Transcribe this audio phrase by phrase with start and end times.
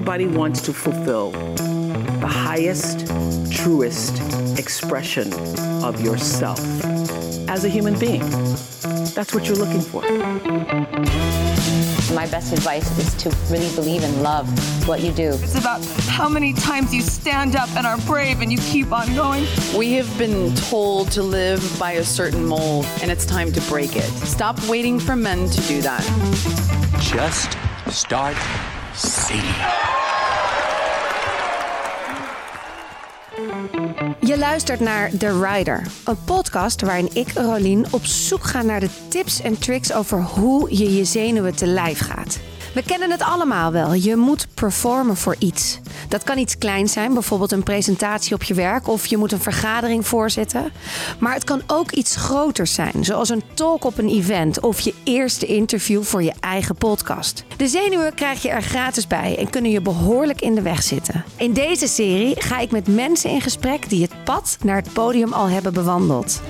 [0.00, 3.06] everybody wants to fulfill the highest,
[3.52, 4.18] truest
[4.58, 5.30] expression
[5.84, 6.58] of yourself
[7.50, 8.22] as a human being.
[9.12, 10.00] That's what you're looking for.
[12.14, 14.48] My best advice is to really believe and love
[14.88, 15.32] what you do.
[15.34, 19.14] It's about how many times you stand up and are brave and you keep on
[19.14, 19.46] going.
[19.76, 23.96] We have been told to live by a certain mold, and it's time to break
[23.96, 24.08] it.
[24.24, 26.02] Stop waiting for men to do that.
[27.00, 27.58] Just
[27.94, 28.36] start
[34.20, 38.90] Je luistert naar The Rider, een podcast waarin ik, Rolien, op zoek ga naar de
[39.08, 42.49] tips en tricks over hoe je je zenuwen te lijf gaat.
[42.74, 43.92] We kennen het allemaal wel.
[43.92, 45.78] Je moet performen voor iets.
[46.08, 49.40] Dat kan iets kleins zijn, bijvoorbeeld een presentatie op je werk of je moet een
[49.40, 50.72] vergadering voorzitten.
[51.18, 54.94] Maar het kan ook iets groters zijn, zoals een talk op een event of je
[55.04, 57.44] eerste interview voor je eigen podcast.
[57.56, 61.24] De zenuwen krijg je er gratis bij en kunnen je behoorlijk in de weg zitten.
[61.36, 65.32] In deze serie ga ik met mensen in gesprek die het pad naar het podium
[65.32, 66.40] al hebben bewandeld.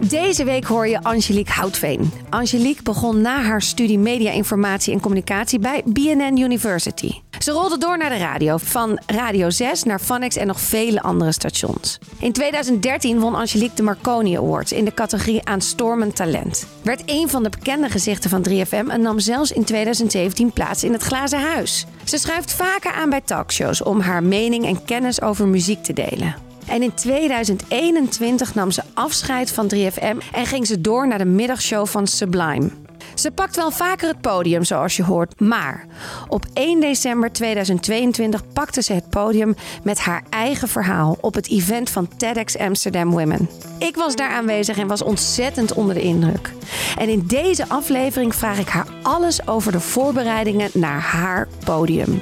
[0.00, 2.10] Deze week hoor je Angelique Houtveen.
[2.30, 7.12] Angelique begon na haar studie Media Informatie en Communicatie bij BNN University.
[7.38, 11.32] Ze rolde door naar de radio, van Radio 6 naar Funix en nog vele andere
[11.32, 11.98] stations.
[12.18, 16.66] In 2013 won Angelique de Marconi Awards in de categorie Aanstormend Talent.
[16.82, 20.92] Werd een van de bekende gezichten van 3FM en nam zelfs in 2017 plaats in
[20.92, 21.86] het Glazen Huis.
[22.04, 26.45] Ze schuift vaker aan bij talkshows om haar mening en kennis over muziek te delen.
[26.68, 31.86] En in 2021 nam ze afscheid van 3FM en ging ze door naar de middagshow
[31.86, 32.70] van Sublime.
[33.14, 35.86] Ze pakt wel vaker het podium, zoals je hoort, maar
[36.28, 41.90] op 1 december 2022 pakte ze het podium met haar eigen verhaal op het event
[41.90, 43.48] van TEDx Amsterdam Women.
[43.78, 46.52] Ik was daar aanwezig en was ontzettend onder de indruk.
[46.98, 52.20] En in deze aflevering vraag ik haar alles over de voorbereidingen naar haar podium.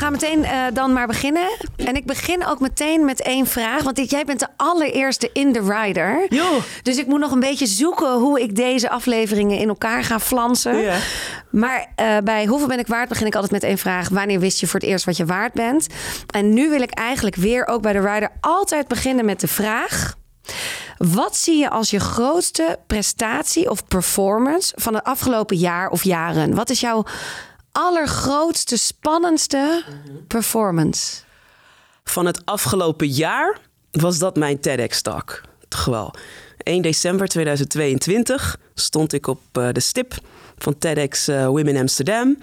[0.00, 1.48] Gaan meteen uh, dan maar beginnen.
[1.76, 3.82] En ik begin ook meteen met één vraag.
[3.82, 6.26] Want dit, jij bent de allereerste in de rider.
[6.28, 6.58] Jo.
[6.82, 10.76] Dus ik moet nog een beetje zoeken hoe ik deze afleveringen in elkaar ga flansen.
[10.76, 10.96] Ja.
[11.50, 14.08] Maar uh, bij Hoeveel ben ik waard begin ik altijd met één vraag.
[14.08, 15.86] Wanneer wist je voor het eerst wat je waard bent?
[16.30, 20.18] En nu wil ik eigenlijk weer ook bij de rider altijd beginnen met de vraag...
[20.96, 26.54] Wat zie je als je grootste prestatie of performance van het afgelopen jaar of jaren?
[26.54, 27.04] Wat is jouw
[27.72, 29.84] allergrootste, spannendste
[30.26, 31.22] performance?
[32.04, 33.58] Van het afgelopen jaar
[33.90, 35.40] was dat mijn TEDx-talk.
[35.68, 36.14] Toch wel.
[36.58, 40.14] 1 december 2022 stond ik op uh, de stip
[40.58, 42.38] van TEDx uh, Women Amsterdam.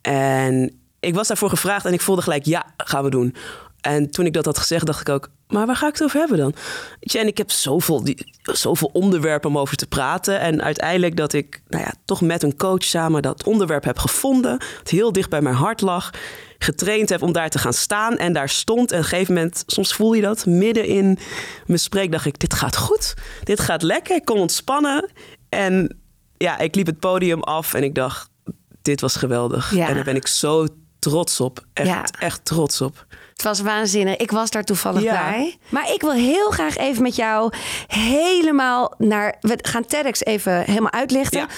[0.00, 3.34] En ik was daarvoor gevraagd en ik voelde gelijk, ja, gaan we doen.
[3.80, 6.18] En toen ik dat had gezegd, dacht ik ook, maar waar ga ik het over
[6.18, 6.54] hebben dan?
[7.00, 10.40] Je, en ik heb zoveel, die, zoveel onderwerpen om over te praten.
[10.40, 14.60] En uiteindelijk dat ik nou ja, toch met een coach samen dat onderwerp heb gevonden.
[14.78, 16.10] Het heel dicht bij mijn hart lag.
[16.58, 18.16] Getraind heb om daar te gaan staan.
[18.16, 18.92] En daar stond.
[18.92, 21.18] En op een gegeven moment, soms voel je dat, midden in
[21.66, 23.14] mijn spreek dacht ik, dit gaat goed.
[23.42, 24.16] Dit gaat lekker.
[24.16, 25.10] Ik kon ontspannen.
[25.48, 26.00] En
[26.36, 28.28] ja, ik liep het podium af en ik dacht,
[28.82, 29.74] dit was geweldig.
[29.74, 29.88] Ja.
[29.88, 30.66] En daar ben ik zo
[30.98, 31.64] trots op.
[31.72, 32.04] Echt, Ja.
[32.18, 33.06] echt trots op.
[33.36, 34.16] Het was waanzinnig.
[34.16, 35.30] Ik was daar toevallig Ja.
[35.30, 35.56] bij.
[35.68, 37.52] Maar ik wil heel graag even met jou
[37.86, 39.36] helemaal naar...
[39.40, 41.40] We gaan TEDx even helemaal uitlichten.
[41.40, 41.48] Ja.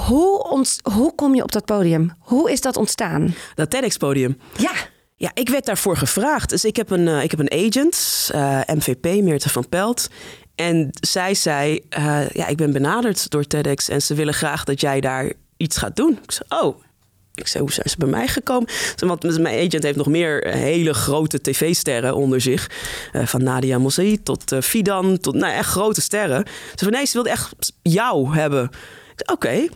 [0.00, 2.12] Hoe, ont, hoe kom je op dat podium?
[2.18, 3.34] Hoe is dat ontstaan?
[3.54, 4.38] Dat TEDx-podium.
[4.56, 4.70] Ja,
[5.16, 6.50] Ja, ik werd daarvoor gevraagd.
[6.50, 10.08] Dus ik heb een, eh, ik heb een agent, eh, MVP, Meerte van Pelt.
[10.54, 14.80] En zij zei, eh, ja, ik ben benaderd door TEDx en ze willen graag dat
[14.80, 16.18] jij daar iets gaat doen.
[16.22, 16.80] Ik zei, oh.
[17.40, 18.68] Ik zei, hoe zijn ze bij mij gekomen?
[18.96, 22.70] Want mijn agent heeft nog meer eh, hele grote tv-sterren onder zich.
[23.12, 26.44] Eh, van Nadia Mossaïd tot eh, Fidan, tot nou, echt grote sterren.
[26.74, 28.64] Ze van, nee, ze wilde echt jou hebben.
[28.64, 29.68] Ik zei, oké,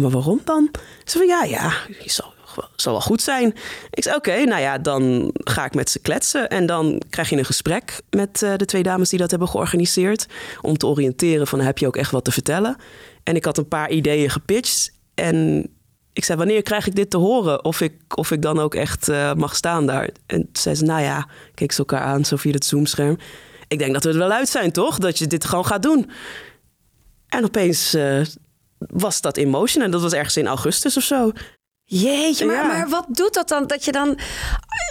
[0.00, 0.70] maar waarom dan?
[1.04, 2.10] Ze van, ja, ja, je
[2.76, 3.54] zal wel goed zijn.
[3.90, 6.48] Ik zei, oké, nou ja, dan ga ik met ze kletsen.
[6.48, 10.26] En dan krijg je een gesprek met de twee dames die dat hebben georganiseerd.
[10.60, 12.76] Om te oriënteren van, heb je ook echt wat te vertellen?
[13.22, 14.92] En ik had een paar ideeën gepitcht.
[15.14, 15.68] En
[16.18, 17.64] ik zei, wanneer krijg ik dit te horen?
[17.64, 20.10] Of ik, of ik dan ook echt eh, mag staan daar?
[20.26, 23.18] En toen zei ze, nou ja, keek ze elkaar aan, zo via het zoomscherm.
[23.68, 24.98] Ik denk dat we er wel uit zijn, toch?
[24.98, 26.10] Dat je dit gewoon gaat doen.
[27.28, 28.20] En opeens eh,
[28.78, 29.84] was dat in motion.
[29.84, 31.32] En dat was ergens in augustus of zo.
[31.90, 32.66] Jeetje, maar, Ja.
[32.66, 33.66] maar wat doet dat dan?
[33.66, 34.18] Dat je dan.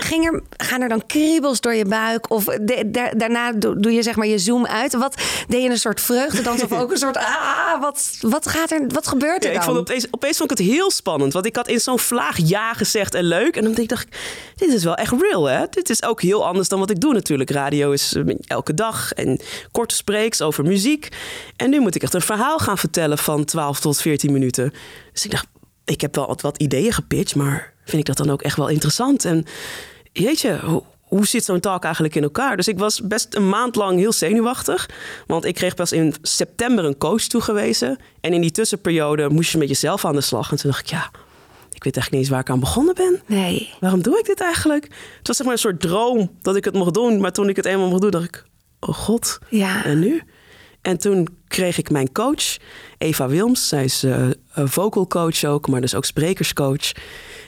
[0.04, 2.30] Ging er, gaan er dan kriebels door je buik?
[2.32, 4.94] Of de- daarna doe, doe je zeg maar je zoom uit?
[4.94, 7.18] Wat deed je een soort vreugdedans of ook een soort.
[7.68, 8.88] Ah, wat, wat gaat er?
[8.88, 9.74] Wat gebeurt er Ja, ik dan?
[9.76, 11.34] vond opeens, opeens vond ik het heel spannend.
[11.34, 13.56] Want ik had in zo'n vlaag ja gezegd en leuk.
[13.56, 14.18] En dan dacht ik,
[14.56, 15.66] dit is wel echt real hè.
[15.70, 17.50] Dit is ook heel anders dan wat ik doe natuurlijk.
[17.50, 19.40] Radio is eh, elke dag en
[19.72, 21.08] korte spreeks over muziek.
[21.56, 24.74] En nu moet ik echt een verhaal gaan vertellen van 12 tot 14 minuten.
[25.14, 25.46] Dus ik dacht,
[25.88, 27.36] ik heb wel wat, wat ideeën gepitcht.
[27.36, 29.26] Maar vind ik dat dan ook echt wel interessant?
[29.26, 29.46] En
[30.14, 32.56] jeetje, hoe, hoe zit zo'n talk eigenlijk in elkaar?
[32.58, 34.90] Dus ik was best een maand lang heel zenuwachtig.
[35.28, 37.98] Want ik kreeg pas in september een coach toegewezen.
[38.22, 40.52] En in die tussenperiode moest je met jezelf aan de slag.
[40.52, 41.12] En toen dacht ik, ja,
[41.72, 43.22] ik weet eigenlijk niet eens waar ik aan begonnen ben.
[43.26, 43.70] Nee.
[43.80, 44.84] Waarom doe ik dit eigenlijk?
[45.18, 47.20] Het was zeg maar een soort droom dat ik het mocht doen.
[47.20, 48.44] Maar toen ik het eenmaal mocht doen, dacht ik,
[48.80, 49.84] oh god, Ja.
[49.86, 50.24] en nu?
[50.82, 52.58] En toen kreeg ik mijn coach,
[52.98, 53.68] Eva Wilms.
[53.68, 56.92] Zij is eh, vocal coach ook, maar dus ook sprekerscoach.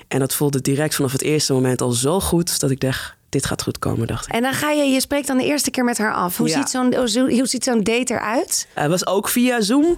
[0.08, 3.46] En dat voelde direct vanaf het eerste moment al zo goed dat ik dacht, dit
[3.46, 4.34] gaat goed komen, dacht ik.
[4.34, 6.38] En dan ga je, je spreekt dan de eerste keer met haar af.
[6.38, 6.58] Hoe Ja.
[6.58, 8.68] ziet zo'n hoe, ziet zo'n date eruit?
[8.74, 9.98] Het was ook via Zoom.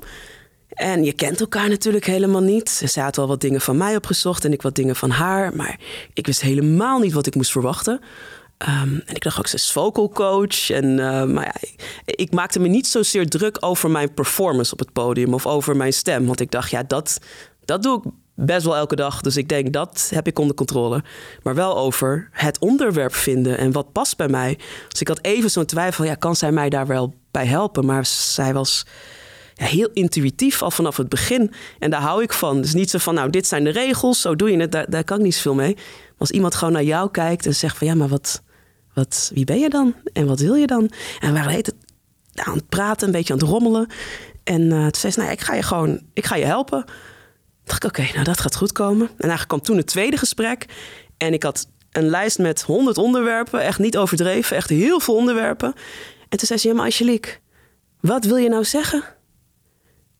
[0.71, 2.69] En je kent elkaar natuurlijk helemaal niet.
[2.69, 5.55] Ze had wel wat dingen van mij opgezocht en ik wat dingen van haar.
[5.55, 5.79] Maar
[6.13, 7.99] ik wist helemaal niet wat ik moest verwachten.
[8.61, 10.69] Ehm, en ik dacht ook, ze is vocal coach.
[10.69, 11.69] En, eh, maar ja,
[12.05, 15.93] ik, maakte me niet zozeer druk over mijn performance op het podium of over mijn
[15.93, 16.25] stem.
[16.25, 17.19] Want ik dacht, ja, dat,
[17.65, 19.21] dat doe ik best wel elke dag.
[19.21, 21.03] Dus ik denk, dat heb ik onder controle.
[21.43, 24.57] Maar wel over het onderwerp vinden en wat past bij mij.
[24.89, 27.85] Dus ik had even zo'n twijfel, ja, kan zij mij daar wel bij helpen?
[27.85, 28.85] Maar zij was
[29.53, 31.51] ja, heel intuïtief al vanaf het begin.
[31.79, 32.61] En daar hou ik van.
[32.61, 34.71] Dus niet zo van, nou, dit zijn de regels, zo doe je het.
[34.71, 35.77] Daar, daar kan ik niet zoveel mee.
[36.17, 38.41] Als iemand gewoon naar jou kijkt en zegt van, ja, maar wat,
[38.93, 39.95] wat, wie ben je dan?
[40.13, 40.91] En wat wil je dan?
[41.19, 41.73] En we waren het
[42.35, 43.87] aan het praten, een beetje aan het rommelen.
[44.43, 46.85] En eh toen zei ze, nou, ik ga je gewoon, ik ga je helpen.
[47.63, 49.07] Dacht ik, oké, nou, dat gaat goed komen.
[49.07, 50.65] En eigenlijk kwam toen het tweede gesprek.
[51.17, 53.61] En ik had een lijst met honderd onderwerpen.
[53.61, 55.73] Echt niet overdreven, echt heel veel onderwerpen.
[56.29, 57.37] En toen zei ze, ja, maar Angelique,
[57.99, 59.03] wat wil je nou zeggen?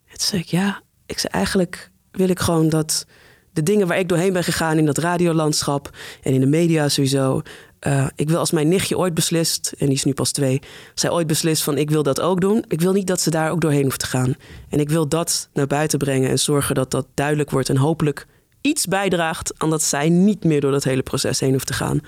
[0.06, 3.06] En toen zei ik, ja, ik zei eigenlijk wil ik gewoon dat
[3.54, 5.90] de dingen waar ik doorheen ben gegaan in dat radiolandschap
[6.22, 7.42] en in de media sowieso.
[7.82, 10.62] Eh, ik wil als mijn nichtje ooit beslist, en die is nu pas twee,
[10.94, 12.66] zij ooit beslist van ik wil dat ook doen.
[12.68, 14.36] Ik wil niet dat ze daar ook doorheen hoeft te gaan.
[14.70, 18.26] En ik wil dat naar buiten brengen en zorgen dat dat duidelijk wordt en hopelijk
[18.62, 22.00] iets bijdraagt aan dat zij niet meer door dat hele proces heen hoeft te gaan.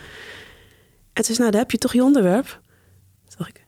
[1.14, 2.46] En ze, nou, daar heb je toch je onderwerp?
[3.28, 3.62] Toen dacht ik,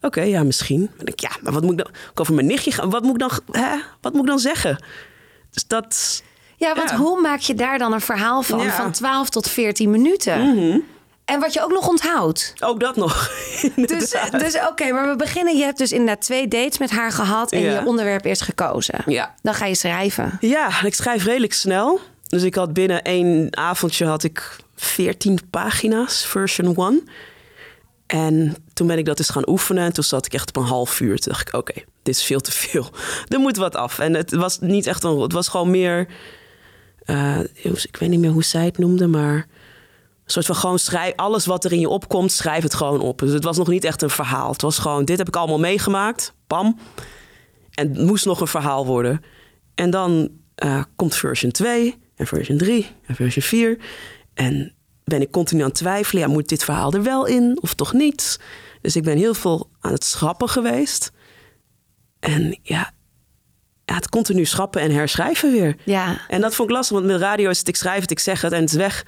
[0.00, 0.80] Oké, ja, misschien.
[0.80, 2.90] Maar denk ik, ja, maar wat moet ik dan ook over mijn nichtje gaan?
[2.90, 3.76] Wat moet ik dan, hè?
[4.00, 4.84] Wat moet ik dan zeggen?
[5.50, 6.22] Dus dat.
[6.56, 6.96] Ja, want Ja.
[6.96, 8.58] hoe maak je daar dan een verhaal van?
[8.58, 8.70] Ja.
[8.70, 10.84] Van 12 tot 14 minuten.
[11.26, 12.52] En wat je ook nog onthoudt.
[12.60, 13.30] Ook dat nog.
[13.76, 15.56] Dus, dus oké, maar we beginnen.
[15.56, 17.80] Je hebt dus inderdaad twee dates met haar gehad en Ja.
[17.80, 19.02] je onderwerp eerst gekozen.
[19.06, 19.34] Ja.
[19.42, 20.36] Dan ga je schrijven.
[20.40, 22.00] Ja, ik schrijf redelijk snel.
[22.28, 27.08] Dus ik had binnen één avondje had ik 14 pagina's, version 1.
[28.06, 29.84] En toen ben ik dat eens gaan oefenen.
[29.84, 31.18] En toen zat ik echt op een half uur.
[31.18, 32.90] Toen dacht ik, oké, dit is veel te veel.
[33.28, 33.98] Er moet wat af.
[33.98, 35.18] En het was niet echt een...
[35.20, 36.06] Het was gewoon meer...
[37.04, 39.46] eh, ik weet niet meer hoe zij het noemde, maar...
[40.26, 41.12] Een soort van gewoon schrijf...
[41.16, 43.18] Alles wat er in je opkomt, schrijf het gewoon op.
[43.18, 44.52] Dus het was nog niet echt een verhaal.
[44.52, 46.34] Het was gewoon, dit heb ik allemaal meegemaakt.
[46.46, 46.78] Pam.
[47.70, 49.22] En het moest nog een verhaal worden.
[49.74, 53.78] En dan eh, komt version 2 en version 3 en version 4.
[54.34, 54.74] En
[55.04, 56.22] ben ik continu aan het twijfelen.
[56.22, 58.40] Ja, moet dit verhaal er wel in of toch niet?
[58.80, 61.12] Dus ik ben heel veel aan het schrappen geweest.
[62.20, 62.92] En ja,
[63.84, 65.76] ja het continu schrappen en herschrijven weer.
[65.84, 66.20] Ja.
[66.28, 68.40] En dat vond ik lastig, want met radio is het ik schrijf het, ik zeg
[68.40, 69.04] het en het is weg.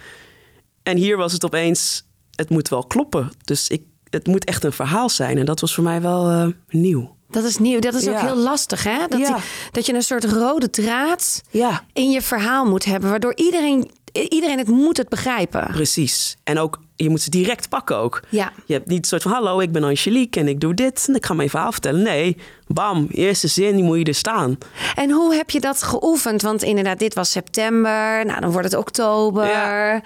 [0.89, 3.31] En hier was het opeens, het moet wel kloppen.
[3.45, 5.39] Dus ik, het moet echt een verhaal zijn.
[5.39, 7.17] En dat was voor mij wel eh, nieuw.
[7.31, 7.79] Dat is nieuw.
[7.81, 8.99] Dat is ook heel lastig, hè?
[9.09, 9.35] Dat, Ja.
[9.35, 11.85] die- dat je een soort rode draad Ja.
[11.93, 13.91] in je verhaal moet hebben, waardoor iedereen,
[14.29, 15.67] iedereen het moet het begrijpen.
[15.73, 16.37] Precies.
[16.45, 18.23] En ook, je moet ze direct pakken ook.
[18.29, 18.53] Ja.
[18.67, 21.05] Je hebt niet een soort van, hallo, ik ben Angelique en ik doe dit.
[21.09, 22.03] En ik ga mijn verhaal vertellen.
[22.03, 22.37] Nee,
[22.67, 24.59] bam, eerste zin, die moet je er staan.
[24.95, 26.43] En hoe heb je dat geoefend?
[26.43, 28.25] Want inderdaad, dit was september.
[28.27, 30.01] Nou, dan wordt het oktober.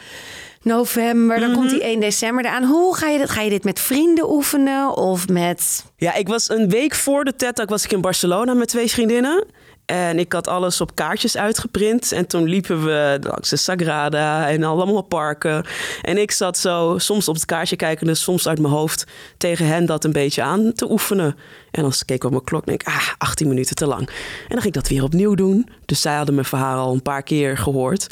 [0.63, 0.77] Mhm.
[0.77, 2.65] November, dan komt die 1 december eraan.
[2.65, 3.31] Hoe ga je dit?
[3.31, 7.35] Ga je dit met vrienden oefenen of met Ja, ik was een week voor de
[7.37, 9.45] TED Talk was ik in Barcelona met twee vriendinnen.
[9.85, 12.13] En ik had alles op kaartjes uitgeprint.
[12.13, 15.67] En toen liepen we langs de Sagrada en allemaal parken.
[16.03, 19.87] En ik zat zo soms op het kaartje kijkende, soms uit mijn hoofd tegen hen
[19.87, 21.37] dat een beetje aan te oefenen.
[21.71, 24.09] En keek ik op mijn klok en denk ik, ah, 18 minuten te lang.
[24.09, 25.69] En dan ging ik dat weer opnieuw doen.
[25.87, 28.07] Dus zij hadden mijn verhaal al een paar keer gehoord.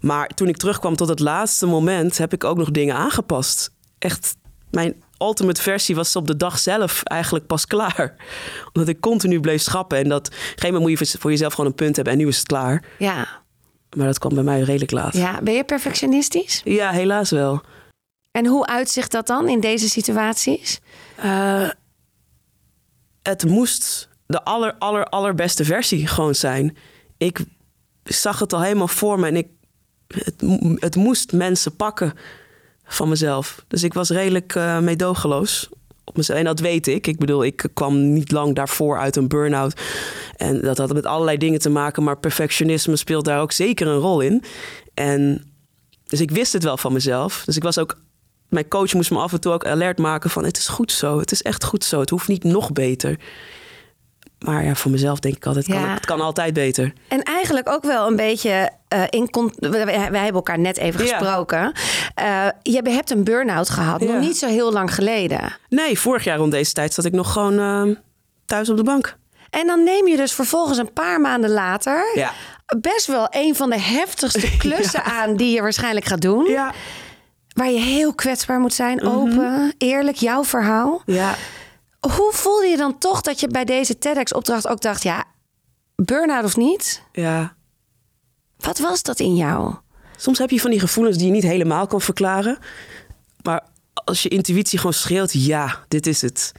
[0.00, 3.70] Maar toen ik terugkwam tot het laatste moment, heb ik ook nog dingen aangepast.
[3.98, 4.36] Echt,
[4.70, 8.14] mijn ultimate versie was op de dag zelf eigenlijk pas klaar.
[8.72, 9.98] Omdat ik continu bleef schrappen.
[9.98, 12.18] En dat, op een gegeven moment moet je voor jezelf gewoon een punt hebben en
[12.18, 12.84] nu is het klaar.
[12.98, 13.44] ja?
[13.96, 15.12] Maar dat kwam bij mij redelijk laat.
[15.12, 16.60] Ja, ben je perfectionistisch?
[16.64, 17.60] Ja, helaas wel.
[18.30, 20.80] En hoe uitzicht dat dan in deze situaties?
[21.24, 21.68] Uh,
[23.22, 26.76] het moest de aller, aller, allerbeste versie gewoon zijn.
[27.16, 27.44] Ik
[28.04, 29.48] zag het al helemaal voor me en ik,
[30.06, 30.42] het,
[30.80, 32.14] het moest mensen pakken
[32.86, 33.64] van mezelf.
[33.68, 35.68] Dus ik was redelijk uh, meedogenloos
[36.04, 36.38] op mezelf.
[36.38, 37.06] En dat weet ik.
[37.06, 39.80] Ik bedoel, ik kwam niet lang daarvoor uit een burn-out.
[40.36, 42.02] En dat had met allerlei dingen te maken.
[42.02, 44.42] Maar perfectionisme speelt daar ook zeker een rol in.
[44.94, 45.50] En
[46.04, 47.42] dus ik wist het wel van mezelf.
[47.44, 47.96] Dus ik was ook.
[48.48, 51.18] Mijn coach moest me af en toe ook alert maken van het is goed zo.
[51.18, 52.00] Het is echt goed zo.
[52.00, 53.18] Het hoeft niet nog beter.
[54.38, 56.92] Maar ja, voor mezelf denk ik altijd, kan, het kan altijd beter.
[57.08, 59.30] En eigenlijk ook wel een beetje uh, in...
[59.58, 61.72] Wij, hebben elkaar net even gesproken.
[62.20, 65.56] Uh, je hebt een burn-out gehad, nog niet zo heel lang geleden.
[65.68, 67.96] Nee, vorig jaar rond deze tijd zat ik nog gewoon uh,
[68.46, 69.16] thuis op de bank.
[69.50, 72.10] En dan neem je dus vervolgens een paar maanden later...
[72.14, 72.32] Ja.
[72.80, 76.44] best wel een van de heftigste klussen aan die je waarschijnlijk gaat doen.
[76.44, 76.72] Ja.
[77.54, 79.06] Waar je heel kwetsbaar moet zijn, mhm.
[79.06, 81.02] open, eerlijk, jouw verhaal.
[81.06, 81.34] Ja.
[82.10, 85.02] Hoe voelde je dan toch dat je bij deze TEDx-opdracht ook dacht...
[85.02, 85.24] ja,
[85.96, 87.02] burn-out of niet?
[87.12, 87.56] Ja.
[88.56, 89.74] Wat was dat in jou?
[90.16, 92.58] Soms heb je van die gevoelens die je niet helemaal kan verklaren.
[93.42, 93.64] Maar
[94.04, 96.52] als je intuïtie gewoon schreeuwt, ja, dit is het.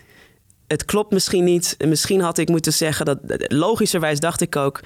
[0.68, 1.76] Het klopt misschien niet.
[1.78, 3.20] En misschien had ik moeten zeggen dat.
[3.48, 4.80] Logischerwijs dacht ik ook.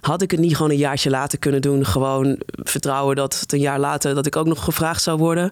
[0.00, 1.86] Had ik het niet gewoon een jaartje later kunnen doen?
[1.86, 5.50] Gewoon vertrouwen dat het een jaar later dat ik ook nog gevraagd zou worden.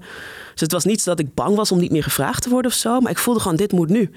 [0.53, 2.77] Dus het was niet dat ik bang was om niet meer gevraagd te worden of
[2.77, 3.01] zo.
[3.01, 4.11] Maar ik voelde gewoon, dit moet nu.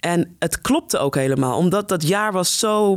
[0.00, 2.96] En het klopte ook helemaal, omdat dat jaar was zo.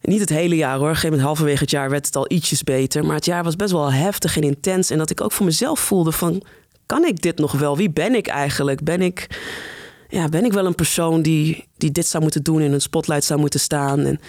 [0.00, 0.82] Niet het hele jaar hoor.
[0.82, 3.04] Op een gegeven moment, halverwege het jaar, werd het al ietsjes beter.
[3.04, 4.90] Maar het jaar was best wel heftig en intens.
[4.90, 6.42] En dat ik ook voor mezelf voelde: van,
[6.86, 7.76] kan ik dit nog wel?
[7.76, 8.84] Wie ben ik eigenlijk?
[8.84, 9.26] Ben ik,
[10.08, 13.24] ja, ben ik wel een persoon die, die dit zou moeten doen, in een spotlight
[13.24, 14.00] zou moeten staan?
[14.00, 14.20] En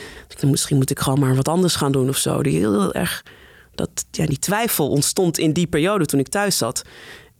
[0.41, 2.43] misschien moet ik gewoon maar wat anders gaan doen of zo.
[2.43, 3.23] Die heel erg.
[3.75, 6.81] Dat, ja, die twijfel ontstond in die periode toen ik thuis zat.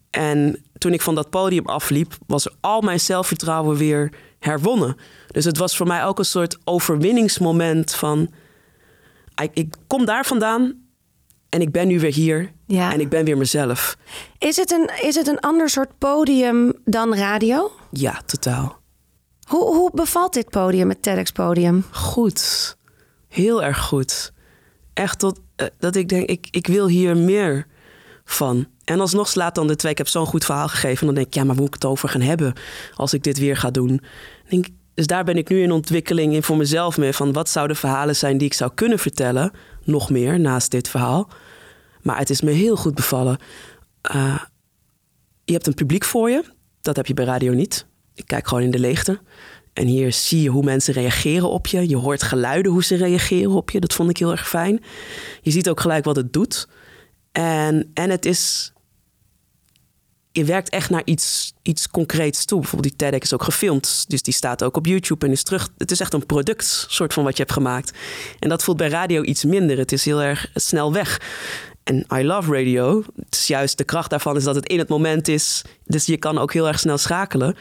[0.10, 4.96] En toen ik van dat podium afliep, was al mijn zelfvertrouwen weer herwonnen.
[5.27, 8.30] Dus het was voor mij ook een soort overwinningsmoment van...
[9.42, 10.86] Ik, ik kom daar vandaan
[11.50, 12.94] en ik ben nu weer hier ja.
[12.94, 13.98] en ik ben weer mezelf.
[14.38, 17.72] Is het, een, is het een ander soort podium dan radio?
[17.92, 18.80] Ja, totaal.
[19.48, 21.86] Hoe, hoe bevalt dit podium, het TEDx-podium?
[21.92, 22.77] Goed.
[23.27, 24.34] Heel erg goed.
[24.94, 27.68] Echt tot, uh, dat ik denk, ik, ik wil hier meer
[28.24, 28.68] van.
[28.86, 29.92] En alsnog slaat dan de twee.
[29.92, 31.06] Ik heb zo'n goed verhaal gegeven.
[31.06, 32.54] Dan denk ik, ja, maar hoe moet ik het over gaan hebben
[32.96, 34.01] als ik dit weer ga doen?
[34.50, 37.13] Denk, dus daar ben ik nu in ontwikkeling in voor mezelf mee.
[37.13, 39.51] Van wat zouden verhalen zijn die ik zou kunnen vertellen?
[39.84, 41.30] Nog meer naast dit verhaal.
[42.01, 43.38] Maar het is me heel goed bevallen.
[44.15, 44.39] Uh,
[45.44, 46.44] je hebt een publiek voor je.
[46.82, 47.88] Dat heb je bij radio niet.
[48.13, 49.20] Ik kijk gewoon in de leegte.
[49.74, 51.89] En hier zie je hoe mensen reageren op je.
[51.89, 53.80] Je hoort geluiden hoe ze reageren op je.
[53.80, 54.84] Dat vond ik heel erg fijn.
[55.42, 56.68] Je ziet ook gelijk wat het doet.
[57.32, 58.74] En, en het is.
[60.36, 62.60] Je werkt echt naar iets, iets concreets toe.
[62.60, 64.06] Bijvoorbeeld die TEDx is ook gefilmd.
[64.08, 65.70] Dus die staat ook op YouTube en is terug.
[65.77, 67.98] Het is echt een product, soort van wat je hebt gemaakt.
[68.39, 69.77] En dat voelt bij radio iets minder.
[69.77, 71.22] Het is heel erg snel weg.
[71.84, 73.04] En I love radio.
[73.15, 75.62] Het is juist de kracht daarvan is dat het in het moment is.
[75.86, 77.54] Dus je kan ook heel erg snel schakelen.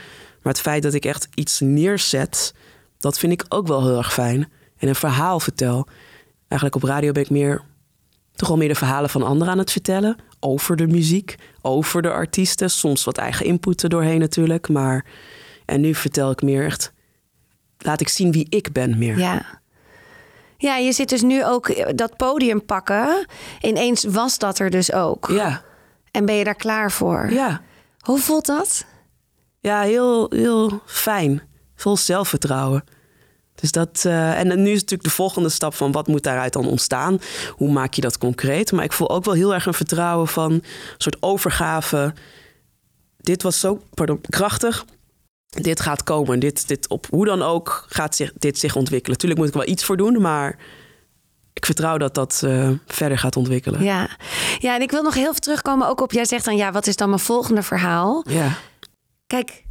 [0.43, 2.55] Maar het feit dat ik echt iets neerzet,
[2.99, 4.53] dat vind ik ook wel heel erg fijn.
[4.77, 5.89] En een verhaal vertel.
[6.49, 7.63] Eigenlijk op radio ben ik meer
[8.37, 10.17] toch wel meer de verhalen van anderen aan het vertellen.
[10.45, 12.71] Over de muziek, over de artiesten.
[12.71, 14.69] Soms wat eigen input doorheen natuurlijk.
[14.69, 15.05] Maar
[15.65, 16.93] en nu vertel ik meer echt.
[17.79, 19.19] Laat ik zien wie ik ben meer.
[19.19, 19.61] Ja.
[20.57, 23.27] Ja, je zit dus nu ook dat podium pakken.
[23.61, 25.29] Ineens was dat er dus ook.
[25.29, 25.63] Ja.
[26.11, 27.31] En ben je daar klaar voor?
[27.31, 27.61] Ja.
[27.99, 28.85] Hoe voelt dat?
[29.61, 31.43] Ja, heel, heel fijn.
[31.77, 32.85] Vol zelfvertrouwen.
[33.65, 36.67] Dus dat, uh, en nu is natuurlijk de volgende stap van wat moet daaruit dan
[36.67, 37.21] ontstaan?
[37.51, 38.73] Hoe maak je dat concreet?
[38.73, 40.65] Maar ik voel ook wel heel erg een vertrouwen van een
[40.99, 42.15] soort overgave.
[43.17, 44.85] Dit was zo pardon, krachtig.
[45.47, 46.39] Dit gaat komen.
[46.39, 49.19] Dit, dit op hoe dan ook gaat zich, dit zich ontwikkelen.
[49.19, 50.59] Tuurlijk moet ik wel iets voor doen, maar
[51.53, 53.83] ik vertrouw dat dat uh, verder gaat ontwikkelen.
[53.83, 54.09] Ja.
[54.59, 56.13] ja, en ik wil nog heel veel terugkomen ook op...
[56.13, 58.25] jij zegt dan, ja, wat is dan mijn volgende verhaal?
[58.29, 58.49] Ja.
[59.27, 59.65] Kijk,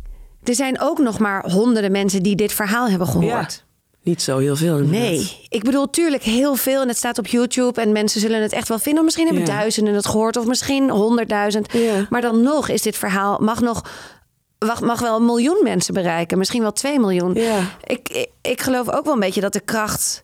[0.43, 3.63] er zijn ook nog maar honderden mensen die dit verhaal hebben gehoord.
[3.65, 3.71] Ja.
[4.03, 4.77] Niet zo heel veel.
[4.77, 6.81] Nee, ik bedoel, tuurlijk heel veel.
[6.81, 9.03] En het staat op YouTube en mensen zullen het echt wel vinden.
[9.03, 11.67] Misschien hebben duizenden het gehoord of misschien honderdduizend.
[12.09, 13.83] Maar dan nog is dit verhaal, mag nog
[14.81, 16.37] mag wel een miljoen mensen bereiken.
[16.37, 17.33] Misschien wel twee miljoen.
[17.33, 17.59] Ja.
[17.83, 20.23] Ik, ik, ik geloof ook wel een beetje dat de kracht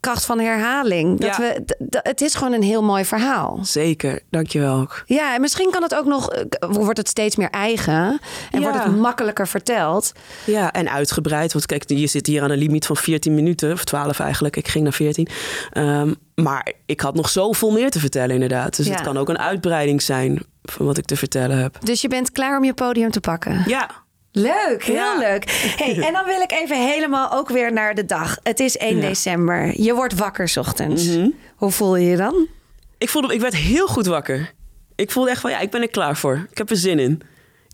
[0.00, 1.20] kracht van herhaling.
[1.20, 1.38] Dat Ja.
[1.38, 1.62] we,
[2.02, 3.58] het is gewoon een heel mooi verhaal.
[3.62, 4.88] Zeker, dankjewel.
[5.06, 8.70] Ja, en misschien kan het ook nog, eh, wordt het steeds meer eigen en Ja.
[8.70, 10.12] wordt het makkelijker verteld.
[10.46, 11.52] Ja, en uitgebreid.
[11.52, 14.56] Want kijk, je zit hier aan een limiet van 14 minuten, of 12 eigenlijk.
[14.56, 15.28] Ik ging naar 14.
[15.72, 18.76] Ehm, maar ik had nog zoveel meer te vertellen, inderdaad.
[18.76, 18.92] Dus Ja.
[18.92, 21.76] het kan ook een uitbreiding zijn van wat ik te vertellen heb.
[21.84, 23.62] Dus je bent klaar om je podium te pakken.
[23.66, 23.90] Ja,
[24.32, 25.18] Leuk, heel Ja.
[25.18, 25.50] leuk.
[25.76, 28.38] Hey, en dan wil ik even helemaal ook weer naar de dag.
[28.42, 29.00] Het is 1 Ja.
[29.08, 29.80] december.
[29.82, 31.06] Je wordt wakker 's ochtends.
[31.06, 31.28] Mhm.
[31.56, 32.46] Hoe voel je je dan?
[32.98, 34.52] ik, voelde, ik werd heel goed wakker.
[34.94, 36.46] Ik voelde echt van, ja, ik ben er klaar voor.
[36.50, 37.22] Ik heb er zin in.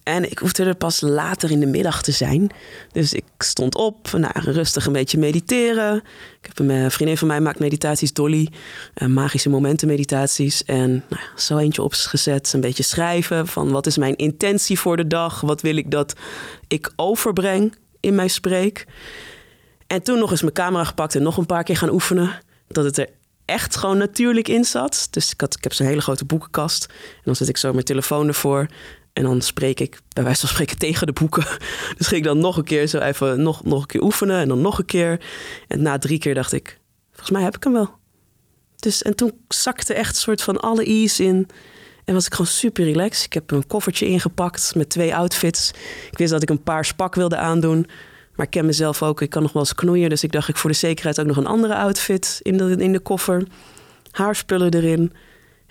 [0.06, 2.50] En ik hoefde er pas later in de middag te zijn.
[2.92, 5.96] Dus ik stond op, nou, rustig een beetje mediteren.
[6.40, 8.48] Ik heb een eh, vriendin van mij maakt meditaties, Dolly.
[8.94, 10.64] eh, magische momenten meditaties.
[10.64, 15.06] En nou, zo eentje opgezet, een beetje schrijven van wat is mijn intentie voor de
[15.06, 15.40] dag?
[15.40, 16.14] Wat wil ik dat
[16.68, 18.86] ik overbreng in mijn spreek?
[19.86, 22.40] En toen nog eens mijn camera gepakt en nog een paar keer gaan oefenen.
[22.68, 23.08] Dat het er
[23.44, 25.08] echt gewoon natuurlijk in zat.
[25.10, 26.86] Dus ik, had, ik heb zo'n hele grote boekenkast.
[26.88, 28.66] En dan zet ik zo mijn telefoon ervoor.
[29.16, 31.44] En dan spreek ik bij wijze van spreken tegen de boeken.
[31.96, 34.40] Dus ging ik dan nog een keer zo even nog, nog een keer oefenen.
[34.40, 35.20] En dan nog een keer.
[35.68, 36.80] En na drie keer dacht ik,
[37.10, 37.90] volgens mij heb ik hem wel.
[38.76, 41.48] Dus, en toen zakte echt een soort van alle ease in.
[42.04, 43.24] En was ik gewoon super relaxed.
[43.24, 45.70] Ik heb een koffertje ingepakt met twee outfits.
[46.10, 47.86] Ik wist dat ik een paar spak wilde aandoen.
[48.34, 49.20] Maar ik ken mezelf ook.
[49.20, 50.08] Ik kan nog wel eens knoeien.
[50.08, 52.92] Dus ik dacht ik voor de zekerheid ook nog een andere outfit in de, in
[52.92, 53.46] de koffer.
[54.10, 55.12] Haarspullen erin.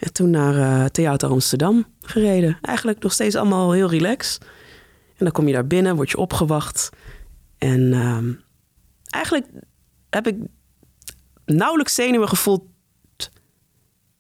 [0.06, 2.58] En toen naar eh, Theater Amsterdam gereden.
[2.62, 4.42] Eigenlijk nog steeds allemaal heel relaxed.
[5.18, 6.90] En dan kom je daar binnen, word je opgewacht.
[7.58, 8.34] En ehm,
[9.10, 9.46] eigenlijk
[10.10, 10.36] heb ik
[11.46, 12.64] nauwelijks zenuwen gevoeld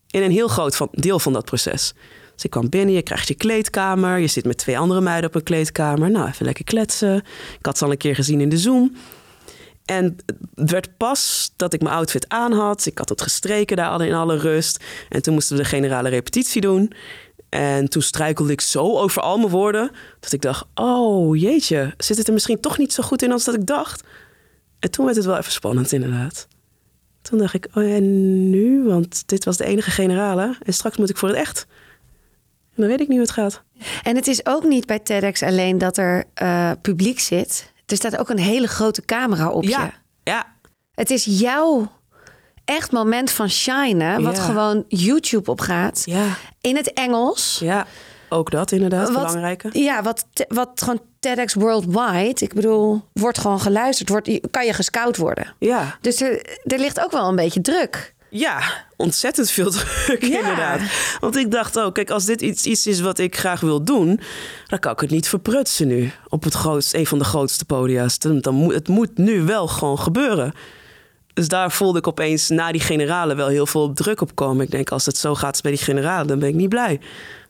[0.08, 1.94] in een heel groot van, deel van dat proces.
[2.34, 4.18] Dus ik kwam binnen, je krijgt je kleedkamer.
[4.18, 6.12] Je zit met twee andere meiden op een kleedkamer.
[6.12, 7.16] Nou, even lekker kletsen.
[7.60, 8.96] Ik had ze al een keer gezien in de Zoom.
[9.86, 10.16] En
[10.56, 12.86] het werd pas dat ik mijn outfit aan had.
[12.86, 14.84] Ik had het gestreken daar in alle rust.
[15.10, 16.92] En toen moesten we de generale repetitie doen.
[17.50, 19.92] En toen struikelde ik zo over al mijn woorden...
[20.20, 23.44] dat ik dacht, oh jeetje, zit het er misschien toch niet zo goed in als
[23.44, 24.04] dat ik dacht?
[24.80, 26.48] En toen werd het wel even spannend inderdaad.
[27.22, 28.84] Toen dacht ik, oh en nu?
[28.84, 30.56] Want dit was de enige generale.
[30.64, 31.68] En straks moet ik voor het echt.
[32.76, 33.64] En dan weet ik niet hoe het gaat.
[34.04, 37.74] En het is ook niet bij TEDx alleen dat er eh, publiek zit.
[37.86, 39.90] Er staat ook een hele grote camera op je.
[40.24, 40.54] Ja,
[40.94, 41.92] Het is jouw
[42.66, 44.44] echt moment van shinen, wat Ja.
[44.44, 46.02] gewoon YouTube opgaat.
[46.06, 46.26] ja,
[46.62, 47.58] In het Engels.
[47.64, 47.86] ja.
[48.30, 49.70] Ook dat inderdaad, Wat- belangrijke.
[49.80, 52.44] Ja, wat, wat gewoon TEDx Worldwide.
[52.46, 54.10] Ik bedoel, wordt gewoon geluisterd.
[54.10, 55.56] Wordt, kan je gescout worden.
[55.60, 58.15] Ja, Dus er, er ligt ook wel een beetje druk.
[58.38, 58.62] Ja,
[58.96, 59.72] ontzettend veel
[60.06, 60.40] druk Ja.
[60.40, 60.82] inderdaad.
[61.20, 64.20] Want ik dacht ook, kijk, als dit iets, iets is wat ik graag wil doen...
[64.68, 68.20] dan kan ik het niet verprutsen nu op het grootste, een van de grootste podia's.
[68.20, 70.54] Dan, dan moet, het moet nu wel gewoon gebeuren.
[71.34, 74.66] Dus daar voelde ik opeens na die generalen wel heel veel druk op komen.
[74.66, 77.00] Ik denk, als het zo gaat bij die generalen, dan ben ik niet blij.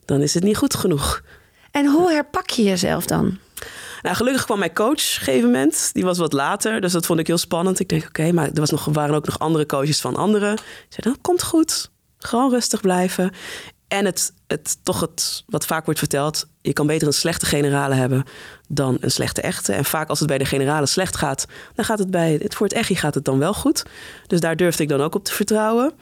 [0.06, 1.22] Dan is het niet goed genoeg.
[1.72, 3.38] En hoe herpak je jezelf dan?
[4.06, 5.90] Nou, gelukkig kwam mijn coach op een gegeven moment.
[5.94, 7.80] Die was wat later, dus dat vond ik heel spannend.
[7.80, 10.54] Ik denk, oké, maar er was nog, waren ook nog andere coaches van anderen.
[10.54, 11.92] Ik zei, dat komt goed.
[12.18, 13.32] Gewoon rustig blijven.
[13.88, 16.48] En het, het, toch het, wat vaak wordt verteld...
[16.62, 18.24] je kan beter een slechte generale hebben
[18.68, 19.74] dan een slechte echte.
[19.74, 21.46] En vaak als het bij de generale slecht gaat...
[21.76, 23.86] dan gaat het bij het voor het echi gaat het dan wel goed.
[24.28, 25.94] Dus daar durfde ik dan ook op te vertrouwen.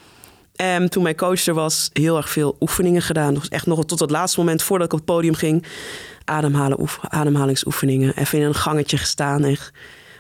[0.56, 3.34] En toen mijn coach er was, heel erg veel oefeningen gedaan.
[3.34, 5.66] Dus echt nog tot het laatste moment voordat ik op het podium ging.
[6.26, 8.18] Ademhalen, oef- ademhalingsoefeningen.
[8.18, 9.58] Even in een gangetje gestaan.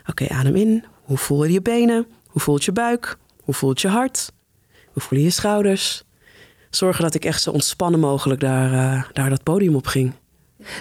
[0.09, 0.85] Oké, adem in.
[1.03, 2.07] Hoe voel je je benen?
[2.27, 3.17] Hoe voelt je buik?
[3.43, 4.31] Hoe voelt je hart?
[4.93, 6.03] Hoe voelen je schouders?
[6.69, 10.13] Zorgen dat ik echt zo ontspannen mogelijk daar, eh, daar dat podium op ging.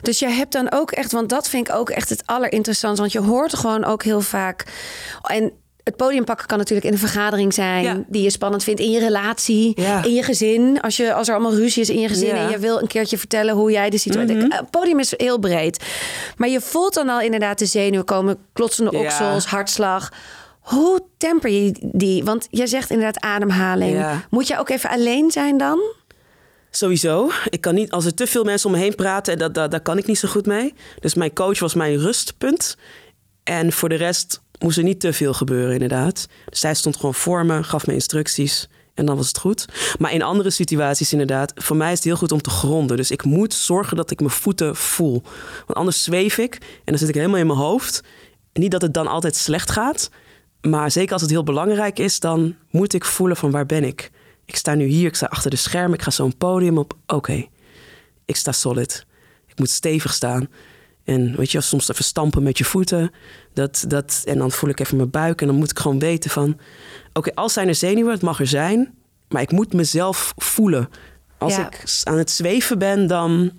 [0.03, 3.01] Dus jij hebt dan ook echt, want dat vind ik ook echt het allerinteressantste.
[3.01, 4.65] Want je hoort gewoon ook heel vaak.
[5.23, 5.53] En
[5.85, 8.05] het podium pakken kan natuurlijk in een vergadering zijn Ja.
[8.07, 10.05] die je spannend vindt in je relatie, Ja.
[10.05, 10.81] in je gezin.
[10.81, 12.35] Als, je, als er allemaal ruzie is in je gezin Ja.
[12.45, 14.37] en je wil een keertje vertellen hoe jij de situatie.
[14.37, 14.51] Mhm.
[14.51, 15.85] Het podium is heel breed.
[16.37, 20.13] Maar je voelt dan al inderdaad de zenuwen komen, klotsende oksels, hartslag.
[20.61, 22.25] Hoe temper je die?
[22.25, 24.05] Want jij zegt inderdaad ademhaling.
[24.31, 25.81] Moet je ook even alleen zijn dan?
[26.71, 27.31] Sowieso.
[27.49, 29.81] Ik kan niet, als er te veel mensen om me heen praten, dat, dat, daar
[29.81, 30.75] kan ik niet zo goed mee.
[31.01, 32.77] Dus mijn coach was mijn rustpunt.
[33.43, 36.27] En voor de rest moest er niet te veel gebeuren, inderdaad.
[36.49, 38.69] Dus zij stond gewoon voor me, gaf me instructies.
[38.95, 39.69] En dan was het goed.
[39.99, 42.97] Maar in andere situaties, inderdaad, voor mij is het heel goed om te gronden.
[42.97, 45.23] Dus ik moet zorgen dat ik mijn voeten voel.
[45.67, 48.03] Want anders zweef ik en dan zit ik helemaal in mijn hoofd.
[48.53, 50.11] Niet dat het dan altijd slecht gaat.
[50.61, 54.11] Maar zeker als het heel belangrijk is, dan moet ik voelen van waar ben ik.
[54.45, 56.95] Ik sta nu hier, ik sta achter de scherm, ik ga zo'n podium op.
[57.07, 57.47] Oké,
[58.25, 59.07] ik sta solid.
[59.47, 60.49] Ik moet stevig staan.
[61.05, 63.11] En weet je, soms even stampen met je voeten.
[63.53, 65.41] Dat, dat, en dan voel ik even mijn buik.
[65.41, 66.59] En dan moet ik gewoon weten van...
[67.13, 68.95] Oké, als zijn er zenuwen, het mag er zijn.
[69.29, 70.89] Maar ik moet mezelf voelen.
[71.39, 71.67] Als Ja.
[71.67, 73.53] ik aan het zweven ben, dan...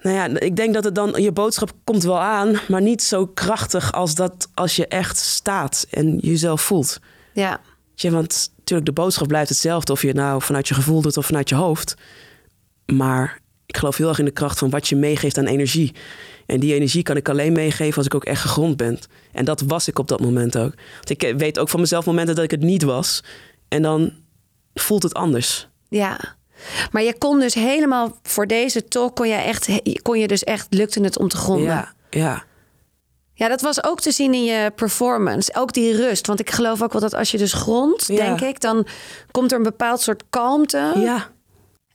[0.00, 1.22] Nou ja, ik denk dat het dan...
[1.22, 5.86] Je boodschap komt wel aan, maar niet zo krachtig als dat als je echt staat
[5.90, 7.00] en jezelf voelt.
[7.32, 7.60] Ja.
[7.94, 9.92] Je, want natuurlijk, de boodschap blijft hetzelfde...
[9.92, 11.94] of je het nou vanuit je gevoel doet of vanuit je hoofd.
[12.86, 15.94] Maar ik geloof heel erg in de kracht van wat je meegeeft aan energie.
[16.48, 18.98] En die energie kan ik alleen meegeven als ik ook echt gegrond ben.
[19.32, 20.72] En dat was ik op dat moment ook.
[20.94, 23.24] Want ik weet ook van mezelf momenten dat ik het niet was.
[23.68, 24.12] En dan
[24.74, 25.68] voelt het anders.
[25.88, 26.36] Ja.
[26.90, 29.68] Maar je kon dus helemaal voor deze talk kon je echt
[30.02, 31.66] kon je dus echt lukte het om te gronden.
[31.66, 32.44] Ja, ja.
[33.34, 35.54] Ja, dat was ook te zien in je performance.
[35.54, 36.26] Ook die rust.
[36.26, 38.16] Want ik geloof ook wel dat als je dus grondt, Ja.
[38.16, 38.86] denk ik, dan
[39.30, 40.92] komt er een bepaald soort kalmte.
[40.96, 41.30] Ja,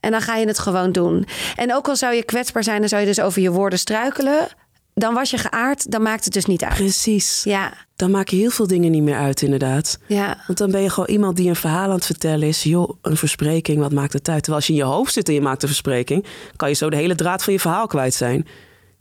[0.04, 1.26] En dan ga je het gewoon doen.
[1.56, 4.48] En ook al zou je kwetsbaar zijn en zou je dus over je woorden struikelen,
[4.94, 6.74] dan was je geaard, dan maakt het dus niet uit.
[6.74, 7.40] precies.
[7.44, 9.98] Ja, Dan maak je heel veel dingen niet meer uit, inderdaad.
[10.06, 10.42] ja.
[10.46, 12.62] Want dan ben je gewoon iemand die een verhaal aan het vertellen is.
[12.62, 14.42] Joh, een verspreking, wat maakt het uit?
[14.42, 16.26] Terwijl als je in je hoofd zit en je maakt een verspreking...
[16.56, 18.46] kan je zo de hele draad van je verhaal kwijt zijn.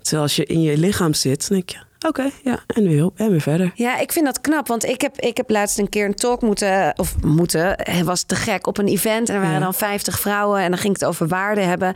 [0.02, 1.78] Terwijl als je in je lichaam zit, denk je...
[2.08, 3.72] oké, ja, en weer op en weer verder.
[3.76, 4.68] Ja, ik vind dat knap.
[4.68, 6.94] Want ik heb, ik heb laatst een keer een talk moeten...
[6.96, 9.30] of moeten, het was te gek, op een event.
[9.30, 9.64] En er waren Ja.
[9.64, 10.62] dan 50 vrouwen.
[10.62, 11.96] En dan ging het over waarde hebben.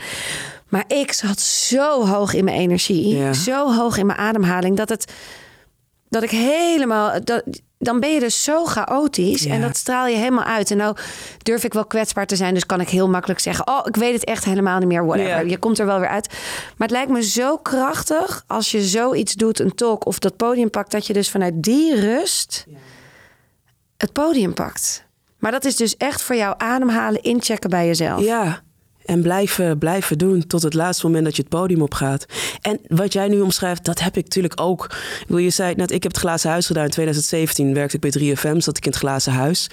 [0.69, 3.17] Maar ik zat zo hoog in mijn energie.
[3.17, 3.33] Ja.
[3.33, 4.77] Zo hoog in mijn ademhaling.
[4.77, 5.13] Dat het...
[6.09, 7.23] Dat ik helemaal...
[7.23, 7.43] Dat,
[7.79, 9.43] dan ben je dus zo chaotisch.
[9.43, 9.53] Ja.
[9.53, 10.71] En dat straal je helemaal uit.
[10.71, 10.95] En nou
[11.43, 12.53] durf ik wel kwetsbaar te zijn.
[12.53, 13.67] Dus kan ik heel makkelijk zeggen...
[13.67, 15.05] Oh, ik weet het echt helemaal niet meer.
[15.05, 15.29] Whatever.
[15.29, 15.49] Ja.
[15.49, 16.27] Je komt er wel weer uit.
[16.77, 18.43] Maar het lijkt me zo krachtig...
[18.47, 20.91] als je zoiets doet, een talk of dat podium pakt...
[20.91, 22.65] dat je dus vanuit die rust
[23.97, 25.05] het podium pakt.
[25.39, 28.21] Maar dat is dus echt voor jou ademhalen, inchecken bij jezelf.
[28.21, 28.61] Ja,
[29.07, 32.25] en blijven, blijven doen tot het laatste moment dat je het podium opgaat.
[32.61, 34.83] En wat jij nu omschrijft, dat heb ik natuurlijk ook.
[34.85, 36.83] Ik bedoel, je zei net, ik heb het glazen huis gedaan.
[36.83, 39.69] In 2017 werkte ik bij 3FM, zat ik in het glazen huis.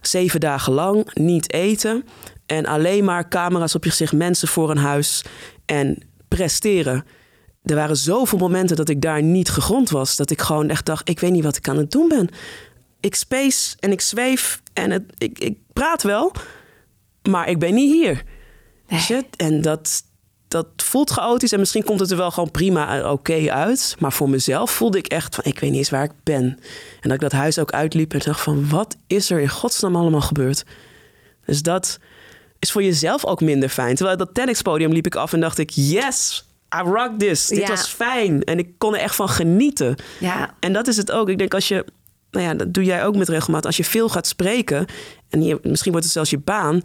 [0.00, 2.04] Zeven dagen lang, niet eten.
[2.46, 5.24] En alleen maar camera's op je gezicht, mensen voor een huis.
[5.64, 7.04] En presteren.
[7.62, 10.16] Er waren zoveel momenten dat ik daar niet gegrond was.
[10.16, 12.28] Dat ik gewoon echt dacht, ik weet niet wat ik aan het doen ben.
[13.00, 16.32] Ik space en ik zweef en het, ik, ik praat wel,
[17.30, 18.22] maar ik ben niet hier.
[18.88, 19.24] Je?
[19.36, 20.02] En dat,
[20.48, 23.96] dat voelt chaotisch en misschien komt het er wel gewoon prima eh, oké uit.
[23.98, 26.44] Maar voor mezelf voelde ik echt van, ik weet niet eens waar ik ben.
[27.00, 29.96] En dat ik dat huis ook uitliep en dacht van, wat is er in godsnaam
[29.96, 30.64] allemaal gebeurd?
[31.46, 31.98] Dus dat
[32.58, 33.94] is voor jezelf ook minder fijn.
[33.94, 36.44] Terwijl dat TEDx-podium liep ik af en dacht ik, yes,
[36.76, 37.46] I rock this.
[37.46, 37.68] Dit Ja.
[37.68, 38.44] was fijn.
[38.44, 39.96] En ik kon er echt van genieten.
[40.20, 40.54] Ja.
[40.60, 41.28] En dat is het ook.
[41.28, 41.84] Ik denk als je,
[42.30, 43.66] nou ja, dat doe jij ook met regelmaat.
[43.66, 44.86] Als je veel gaat spreken
[45.28, 46.82] en je, misschien wordt het zelfs je baan.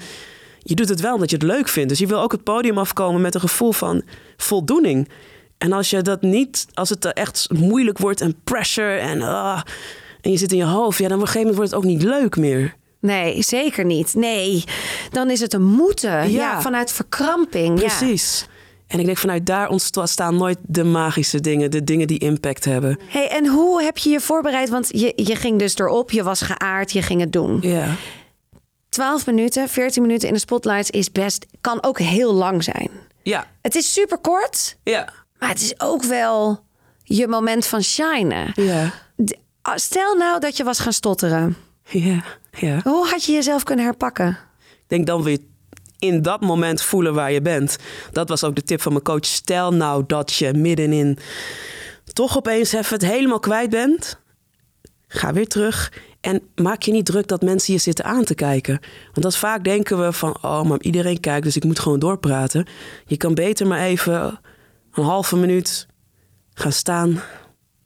[0.64, 1.90] Je doet het wel omdat je het leuk vindt.
[1.90, 4.02] Dus je wil ook het podium afkomen met een gevoel van
[4.38, 5.10] voldoening.
[5.58, 9.62] En als je dat niet, als het echt moeilijk wordt en pressure en, ah,
[10.22, 12.00] en je zit in je hoofd, ja, dan op een gegeven moment wordt het ook
[12.00, 12.76] niet leuk meer.
[13.00, 14.14] Nee, zeker niet.
[14.14, 14.64] Nee,
[15.12, 16.12] dan is het een moeten.
[16.12, 16.62] Ja, Ja.
[16.62, 17.82] vanuit verkramping.
[17.82, 17.86] Ja.
[17.86, 18.48] Precies.
[18.88, 23.00] En ik denk vanuit daar ontstaan nooit de magische dingen, de dingen die impact hebben.
[23.08, 24.70] Hey, en hoe heb je je voorbereid?
[24.70, 27.58] Want je, je ging dus erop, je was geaard, je ging het doen.
[27.62, 27.86] Ja.
[28.94, 32.90] 12 minuten, 14 minuten in de spotlights is best, kan ook heel lang zijn.
[33.24, 33.48] Ja.
[33.62, 35.14] Het is super kort, Ja.
[35.40, 36.64] maar het is ook wel
[37.04, 38.52] je moment van shinen.
[38.56, 38.92] Ja.
[39.76, 41.58] Stel nou dat je was gaan stotteren.
[41.90, 42.24] Ja.
[42.52, 42.80] Ja.
[42.84, 44.38] Hoe had je jezelf kunnen herpakken?
[44.70, 45.40] Ik denk dan weer
[46.00, 47.78] in dat moment voelen waar je bent.
[48.12, 49.26] Dat was ook de tip van mijn coach.
[49.26, 51.18] Stel nou dat je middenin
[52.14, 54.20] toch opeens even het helemaal kwijt bent.
[55.08, 55.92] Ga weer terug.
[56.24, 58.80] En maak je niet druk dat mensen je zitten aan te kijken.
[59.04, 62.66] Want dat vaak denken we van, oh, maar iedereen kijkt, dus ik moet gewoon doorpraten.
[63.06, 64.40] Je kan beter maar even
[64.94, 65.88] een halve minuut
[66.54, 67.22] gaan staan,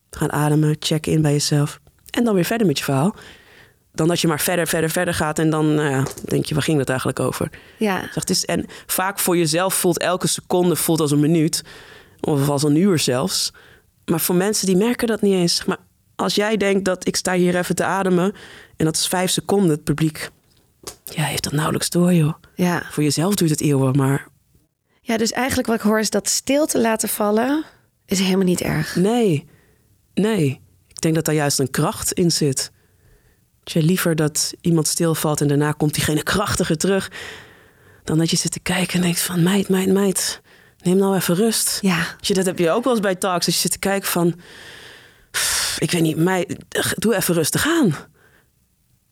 [0.10, 1.80] gaan ademen, checken in bij jezelf.
[2.10, 3.15] En dan weer verder met je verhaal.
[3.93, 6.63] Dan dat je maar verder, verder, verder gaat en dan nou ja, denk je, waar
[6.63, 7.50] ging het eigenlijk over?
[7.78, 8.00] Ja.
[8.00, 11.63] Zeg, het is, en vaak voor jezelf voelt elke seconde voelt als een minuut.
[12.19, 13.54] Of als een uur zelfs.
[14.06, 15.65] Maar voor mensen die merken dat niet eens.
[15.65, 15.78] Maar
[16.17, 18.34] als jij denkt dat ik sta hier even te ademen...
[18.75, 20.30] en dat is vijf seconden, het publiek...
[21.03, 22.34] Ja, heeft dat nauwelijks door, joh.
[22.56, 22.84] Ja.
[22.89, 24.27] Voor jezelf duurt het eeuwen, maar
[25.01, 27.65] ja, dus eigenlijk wat ik hoor is dat stilte laten vallen
[28.06, 28.95] is helemaal niet erg.
[28.95, 29.47] nee.
[30.13, 30.62] Nee.
[30.88, 32.71] Ik denk dat daar juist een kracht in zit.
[33.63, 37.12] Dat je liever dat iemand stilvalt en daarna komt diegene krachtiger terug...
[38.03, 39.43] dan dat je zit te kijken en denkt van...
[39.43, 40.41] meid, meid, meid,
[40.82, 41.77] neem nou even rust.
[41.82, 42.15] Ja.
[42.21, 43.45] Dat heb je ook wel eens bij talks.
[43.45, 44.39] Als je zit te kijken van...
[45.80, 46.58] Ik weet niet, mij,
[46.95, 47.95] doe even rustig aan.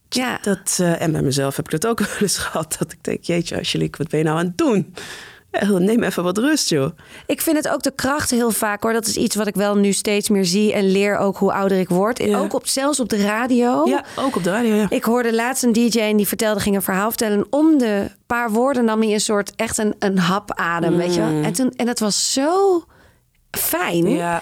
[0.09, 0.39] Ja.
[0.41, 2.75] Dat, eh, en bij mezelf heb ik dat ook wel eens gehad.
[2.79, 4.93] Dat ik denk, jeetje Angelique, wat ben je nou aan het doen?
[5.59, 6.91] eh, neem even wat rust, joh.
[7.25, 8.93] Ik vind het ook de kracht heel vaak hoor.
[8.93, 11.79] Dat is iets wat ik wel nu steeds meer zie en leer ook hoe ouder
[11.79, 12.17] ik word.
[12.17, 12.39] Ja.
[12.39, 13.87] Ook op, zelfs op de radio.
[13.87, 14.85] Ja, ook op de radio, ja.
[14.89, 17.37] Ik hoorde laatst een DJ en die vertelde, ging een verhaal vertellen.
[17.37, 21.13] En om de paar woorden nam hij een soort, echt een, een hap adem, weet
[21.13, 21.43] je wel.
[21.43, 22.83] En, toen, en het was zo
[23.51, 24.09] fijn.
[24.09, 24.41] Ja,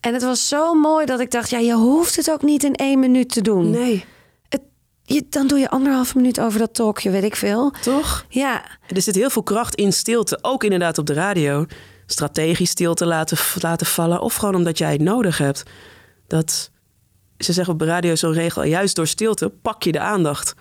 [0.00, 2.74] En het was zo mooi dat ik dacht, ja, je hoeft het ook niet in
[2.74, 3.70] één minuut te doen.
[3.70, 4.04] nee,
[4.48, 4.60] Het,
[5.02, 7.72] je, dan doe je anderhalf minuut over dat talkje, weet ik veel.
[7.82, 8.24] toch?
[8.28, 11.66] Ja, Er zit heel veel kracht in stilte, ook inderdaad op de radio.
[12.06, 15.62] Strategisch stilte laten, laten vallen, of gewoon omdat jij het nodig hebt.
[16.26, 16.70] Dat,
[17.38, 20.54] ze zeggen op de radio zo'n regel, juist door stilte pak je de aandacht.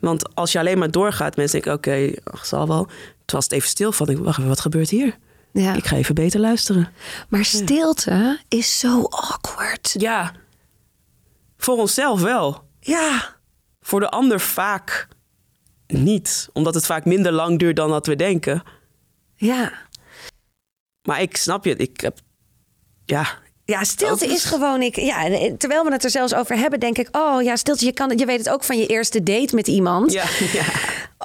[0.00, 2.88] Want als je alleen maar doorgaat, mensen denken, oké, ach, zal wel.
[3.22, 5.18] Het was het even stil van, ik, wacht even, wat gebeurt hier?
[5.62, 5.74] Ja.
[5.74, 6.88] Ik ga even beter luisteren.
[7.28, 9.94] Maar stilte is zo awkward.
[9.98, 10.32] Ja,
[11.56, 12.64] voor onszelf wel.
[12.80, 13.34] Ja.
[13.80, 15.08] Voor de ander vaak
[15.86, 16.48] niet.
[16.52, 18.62] Omdat het vaak minder lang duurt dan dat we denken.
[19.34, 19.72] Ja.
[21.02, 22.18] Maar ik snap je, ik heb...
[23.04, 23.28] Ja,
[23.64, 24.82] Ja, stilte is is- gewoon.
[24.82, 25.22] Ik, ja,
[25.58, 27.84] terwijl we het er zelfs over hebben, denk ik: oh ja, stilte.
[27.84, 30.12] Je, kan, je weet het ook van je eerste date met iemand.
[30.12, 30.24] ja,
[30.60, 30.64] ja.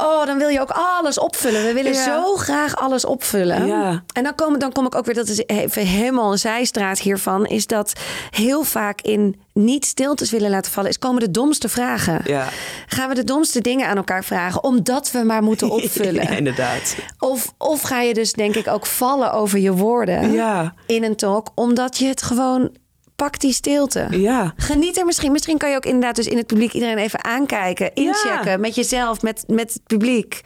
[0.02, 1.64] Oh, dan wil je ook alles opvullen.
[1.66, 2.04] We willen Ja.
[2.04, 3.66] zo graag alles opvullen.
[3.68, 4.04] Ja.
[4.14, 7.46] En dan kom, dan kom ik ook weer, dat is even helemaal een zijstraat hiervan,
[7.46, 7.94] is dat
[8.30, 12.22] heel vaak in niet stiltes willen laten vallen, is komen de domste vragen.
[12.24, 12.48] Ja.
[12.88, 16.24] Gaan we de domste dingen aan elkaar vragen, omdat we maar moeten opvullen.
[16.24, 16.96] Ja, inderdaad.
[17.20, 20.74] Of, of ga je dus denk ik ook vallen over je woorden Ja.
[20.86, 22.70] in een talk, omdat je het gewoon
[23.20, 24.08] pakt die stilte.
[24.12, 24.54] Ja.
[24.58, 25.32] Geniet er misschien.
[25.32, 28.58] Misschien kan je ook inderdaad dus in het publiek iedereen even aankijken, inchecken Ja.
[28.58, 30.42] met jezelf, met, met het publiek.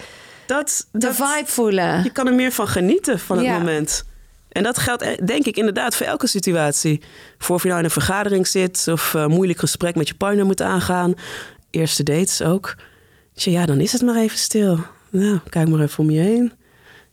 [0.45, 2.03] Dat, De dat, vibe voelen.
[2.03, 3.57] Je kan er meer van genieten van het Ja.
[3.57, 4.03] moment.
[4.49, 7.01] En dat geldt eh, denk ik inderdaad voor elke situatie.
[7.37, 10.45] Voor of je nou in een vergadering zit of een moeilijk gesprek met je partner
[10.45, 11.13] moet aangaan.
[11.69, 12.75] Eerste dates ook.
[13.33, 14.79] Dus ja, dan is het maar even stil.
[15.09, 16.53] Nou, kijk maar even om je heen.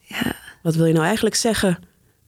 [0.01, 0.33] Ja.
[0.63, 1.79] Wat wil je nou eigenlijk zeggen?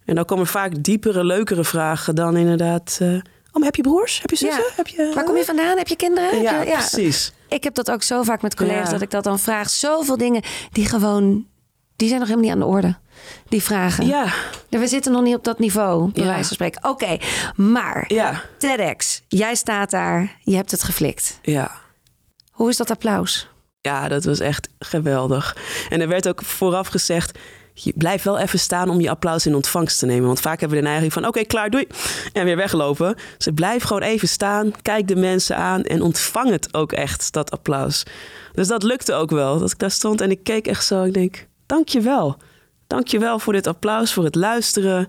[0.04, 2.98] En dan komen vaak diepere, leukere vragen dan inderdaad...
[3.00, 3.18] eh, oh,
[3.52, 4.20] maar heb je broers?
[4.20, 4.62] Heb je zussen?
[4.62, 4.70] Ja.
[4.76, 5.12] Heb je...
[5.14, 5.76] Waar kom je vandaan?
[5.78, 6.30] Heb je kinderen?
[6.30, 7.32] Heb Ja, je- precies.
[7.48, 8.92] Ik heb dat ook zo vaak met collega's Ja.
[8.92, 9.70] dat ik dat dan vraag.
[9.70, 11.46] Zoveel dingen die gewoon,
[11.96, 12.96] die zijn nog helemaal niet aan de orde.
[13.48, 14.06] Die vragen.
[14.06, 14.26] Ja,
[14.68, 16.28] Ja, We zitten nog niet op dat niveau, bij Ja.
[16.28, 16.90] wijze van spreken.
[16.90, 17.16] Oké,
[17.56, 21.38] maar ja, TEDx, jij staat daar, je hebt het geflikt.
[21.42, 21.70] ja.
[22.52, 23.48] Hoe is dat applaus?
[23.80, 25.56] Ja, dat was echt geweldig.
[25.88, 27.38] En er werd ook vooraf gezegd...
[27.74, 30.26] Je blijf wel even staan om je applaus in ontvangst te nemen.
[30.26, 31.26] Want vaak hebben we de neiging van...
[31.26, 31.86] oké, klaar, doei.
[32.32, 33.14] En weer weglopen.
[33.38, 34.72] Dus blijf gewoon even staan.
[34.82, 35.82] Kijk de mensen aan.
[35.82, 38.02] En ontvang het ook echt, dat applaus.
[38.52, 39.58] Dus dat lukte ook wel.
[39.58, 41.02] Dat ik daar stond en ik keek echt zo.
[41.02, 42.36] Ik denk, dank je wel.
[42.86, 45.08] Dank je wel voor dit applaus, voor het luisteren.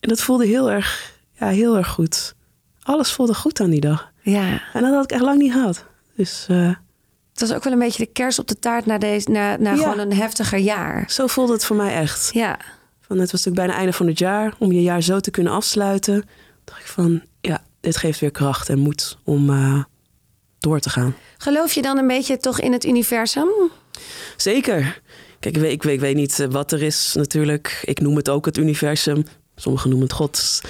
[0.00, 2.34] En dat voelde heel erg, ja, heel erg goed.
[2.82, 4.10] Alles voelde goed aan die dag.
[4.20, 5.84] Ja, En dat had ik echt lang niet gehad.
[6.16, 6.46] Dus...
[6.48, 6.70] eh,
[7.40, 9.70] het was ook wel een beetje de kers op de taart na, deze, na, na
[9.72, 9.76] Ja.
[9.76, 11.04] gewoon een heftiger jaar.
[11.10, 12.30] Zo voelde het voor mij echt.
[12.32, 12.58] Ja,
[13.00, 14.54] Van, het was natuurlijk bijna einde van het jaar.
[14.58, 16.24] Om je jaar zo te kunnen afsluiten.
[16.64, 19.82] dacht ik van, ja, dit geeft weer kracht en moed om eh,
[20.58, 21.14] door te gaan.
[21.38, 23.48] geloof je dan een beetje toch in het universum?
[24.36, 25.00] Zeker.
[25.40, 27.80] Kijk, ik weet, ik weet, ik weet niet eh, wat er is natuurlijk.
[27.84, 29.24] Ik noem het ook het universum.
[29.56, 30.60] Sommigen noemen het God.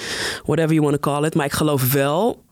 [0.45, 1.35] Whatever you want to call it.
[1.35, 2.43] Maar ik geloof wel,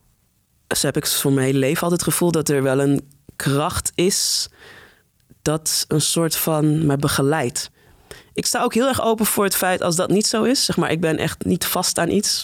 [0.75, 2.31] zo heb ik voor mijn hele leven altijd het gevoel...
[2.31, 3.01] dat er wel een
[3.37, 4.49] kracht is
[5.41, 7.69] dat een soort van me begeleidt.
[8.33, 10.65] Ik sta ook heel erg open voor het feit als dat niet zo is.
[10.65, 12.43] Zeg maar, ik ben echt niet vast aan iets.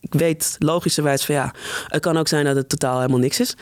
[0.00, 1.54] Ik weet logischerwijs van ja,
[1.86, 3.54] het kan ook zijn dat het totaal helemaal niks is.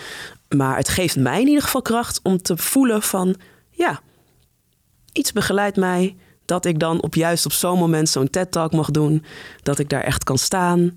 [0.56, 3.36] Maar het geeft mij in ieder geval kracht om te voelen van
[3.70, 4.00] ja,
[5.12, 9.24] iets begeleidt mij dat ik dan op juist op zo'n moment zo'n TED-talk mag doen.
[9.62, 10.92] Dat ik daar echt kan staan.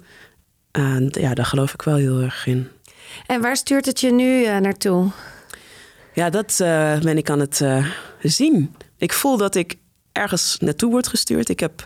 [0.71, 2.67] En ja, daar geloof ik wel heel erg in.
[3.27, 5.11] En waar stuurt het je nu eh, naartoe?
[6.17, 7.85] Ja, dat eh, ben ik aan het eh,
[8.21, 8.75] zien.
[8.97, 9.75] Ik voel dat ik
[10.11, 11.49] ergens naartoe word gestuurd.
[11.49, 11.85] Ik heb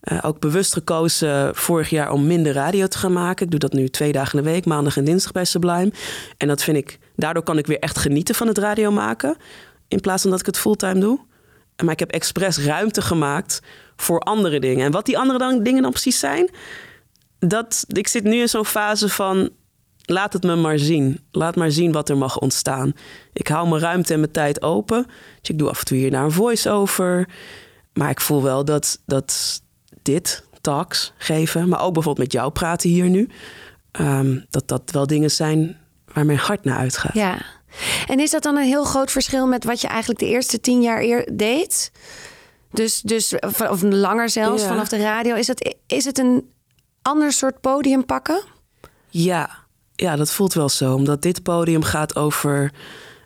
[0.00, 3.44] eh, ook bewust gekozen vorig jaar om minder radio te gaan maken.
[3.44, 5.92] Ik doe dat nu twee dagen in de week, maandag en dinsdag bij Sublime.
[6.36, 9.36] En dat vind ik, daardoor kan ik weer echt genieten van het radio maken.
[9.88, 11.20] In plaats van dat ik het fulltime doe.
[11.84, 13.60] Maar ik heb expres ruimte gemaakt
[13.96, 14.84] voor andere dingen.
[14.84, 16.50] En wat die andere dingen dan precies zijn,
[17.38, 19.50] dat, ik zit nu in zo'n fase van
[20.06, 21.20] laat het me maar zien.
[21.30, 22.92] Laat maar zien wat er mag ontstaan.
[23.32, 25.06] Ik hou mijn ruimte en mijn tijd open.
[25.40, 27.28] Dus ik doe af en toe hier naar een voice-over.
[27.92, 29.60] Maar ik voel wel dat, dat
[30.02, 33.28] dit, talks geven, maar ook bijvoorbeeld met jou praten hier nu,
[33.90, 35.78] ehm, dat dat wel dingen zijn
[36.12, 37.14] waar mijn hart naar uitgaat.
[37.14, 37.38] Ja.
[38.06, 40.82] En is dat dan een heel groot verschil met wat je eigenlijk de eerste tien
[40.82, 41.92] jaar eer deed?
[42.70, 43.34] Dus, dus
[43.70, 44.68] of langer zelfs Ja.
[44.68, 45.34] vanaf de radio.
[45.34, 46.50] Is het, is het een
[47.02, 48.42] ander soort podium pakken?
[49.08, 49.65] Ja,
[49.96, 50.94] ja, dat voelt wel zo.
[50.94, 52.72] Omdat dit podium gaat over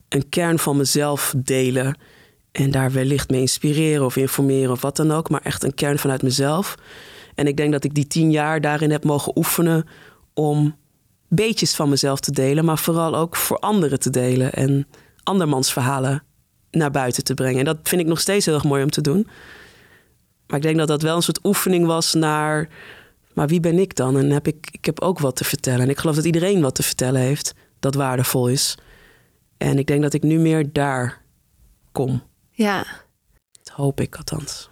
[0.08, 1.98] een kern van mezelf delen.
[2.52, 5.30] En daar wellicht mee inspireren of informeren of wat dan ook.
[5.30, 6.74] Maar echt een kern vanuit mezelf.
[7.34, 9.86] En ik denk dat ik die tien jaar daarin heb mogen oefenen
[10.34, 10.76] om
[11.28, 14.86] beetjes van mezelf te delen, maar vooral ook voor anderen te delen en
[15.22, 16.22] andermans verhalen
[16.70, 17.58] naar buiten te brengen.
[17.58, 19.28] En dat vind ik nog steeds heel erg mooi om te doen.
[20.46, 22.68] Maar ik denk dat dat wel een soort oefening was naar,
[23.34, 24.16] maar wie ben ik dan?
[24.18, 25.80] En heb ik, ik heb ook wat te vertellen.
[25.80, 28.78] En ik geloof dat iedereen wat te vertellen heeft dat waardevol is.
[29.58, 31.22] En ik denk dat ik nu meer daar
[31.92, 32.22] kom.
[32.50, 32.84] Ja.
[33.62, 34.70] Dat hoop ik althans.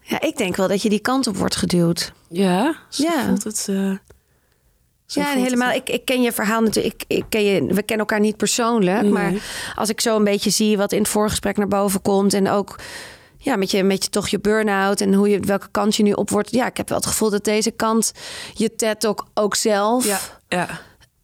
[0.00, 2.12] Ja, ik denk wel dat je die kant op wordt geduwd.
[2.28, 3.24] Ja, Ja.
[3.26, 3.66] voelt het.
[3.68, 3.96] eh,
[5.06, 5.68] ja, helemaal.
[5.68, 5.76] het.
[5.76, 6.94] Ik, ik ken je verhaal natuurlijk.
[7.06, 9.02] Ik, ik ken je, we kennen elkaar niet persoonlijk.
[9.02, 9.10] Nee.
[9.10, 9.32] Maar
[9.74, 12.34] als ik zo een beetje zie wat in het voorgesprek naar boven komt.
[12.34, 12.78] En ook
[13.38, 16.12] ja, met, je, met je, toch je burn-out en hoe je, welke kant je nu
[16.12, 16.50] op wordt.
[16.50, 18.12] Ja, ik heb wel het gevoel dat deze kant
[18.54, 20.04] je TED ook, ook zelf.
[20.04, 20.80] Ja, ja.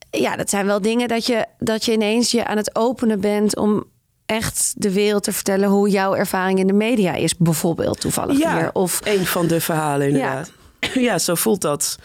[0.09, 3.57] ja, dat zijn wel dingen dat je, dat je ineens je aan het openen bent
[3.57, 3.83] om
[4.25, 8.57] echt de wereld te vertellen hoe jouw ervaring in de media is, bijvoorbeeld toevallig ja,
[8.57, 8.69] hier.
[8.73, 10.51] Of een van de verhalen inderdaad.
[10.93, 11.97] Ja, zo voelt dat.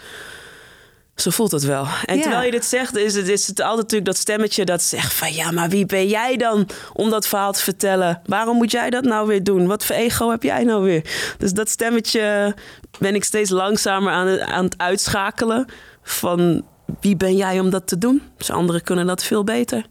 [1.21, 1.87] Zo voelt het wel.
[2.05, 2.21] En Ja.
[2.21, 5.33] terwijl je dit zegt, is het, is het altijd natuurlijk dat stemmetje dat zegt van
[5.33, 8.21] ja, maar wie ben jij dan om dat verhaal te vertellen?
[8.25, 9.67] Waarom moet jij dat nou weer doen?
[9.67, 11.33] Wat voor ego heb jij nou weer?
[11.37, 12.55] Dus dat stemmetje
[12.99, 15.65] ben ik steeds langzamer aan het, aan het uitschakelen
[16.03, 16.65] van
[17.01, 18.21] wie ben jij om dat te doen?
[18.37, 19.85] Dus anderen kunnen dat veel beter.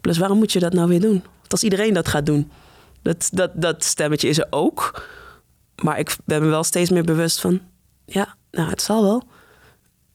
[0.00, 1.22] Plus waarom moet je dat nou weer doen?
[1.38, 2.50] Want als iedereen dat gaat doen,
[3.02, 5.02] dat, dat, dat stemmetje is er ook.
[5.82, 7.60] Maar ik ben me wel steeds meer bewust van,
[8.06, 9.22] ja, nou, het zal wel.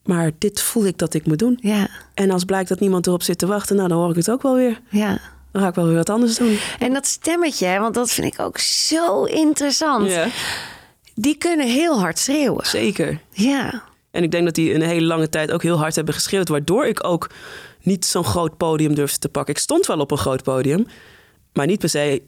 [0.08, 1.58] Maar dit voel ik dat ik moet doen.
[1.62, 4.32] ja, En als blijkt dat niemand erop zit te wachten, nou, dan hoor ik het
[4.32, 4.82] ook wel weer.
[4.90, 5.20] ja.
[5.52, 6.58] Dan ga ik wel weer wat anders doen.
[6.80, 10.10] En dat stemmetje, want dat vind ik ook zo interessant.
[10.10, 10.28] Ja,
[11.16, 12.66] Die kunnen heel hard schreeuwen.
[12.66, 13.20] zeker.
[13.32, 16.48] Ja, En ik denk dat die een hele lange tijd ook heel hard hebben geschreeuwd.
[16.48, 17.30] Waardoor ik ook
[17.82, 19.54] niet zo'n groot podium durfde te pakken.
[19.54, 20.88] Ik stond wel op een groot podium.
[21.54, 22.22] Maar niet per se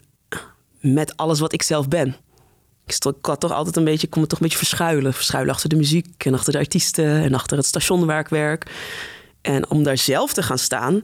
[0.80, 2.16] met alles wat ik zelf ben.
[2.96, 5.14] Ik, had toch altijd een beetje, kon me toch een beetje verschuilen.
[5.14, 8.72] Verschuilen achter de muziek en achter de artiesten en achter het station waar ik werk.
[9.42, 11.04] En om daar zelf te gaan staan, dat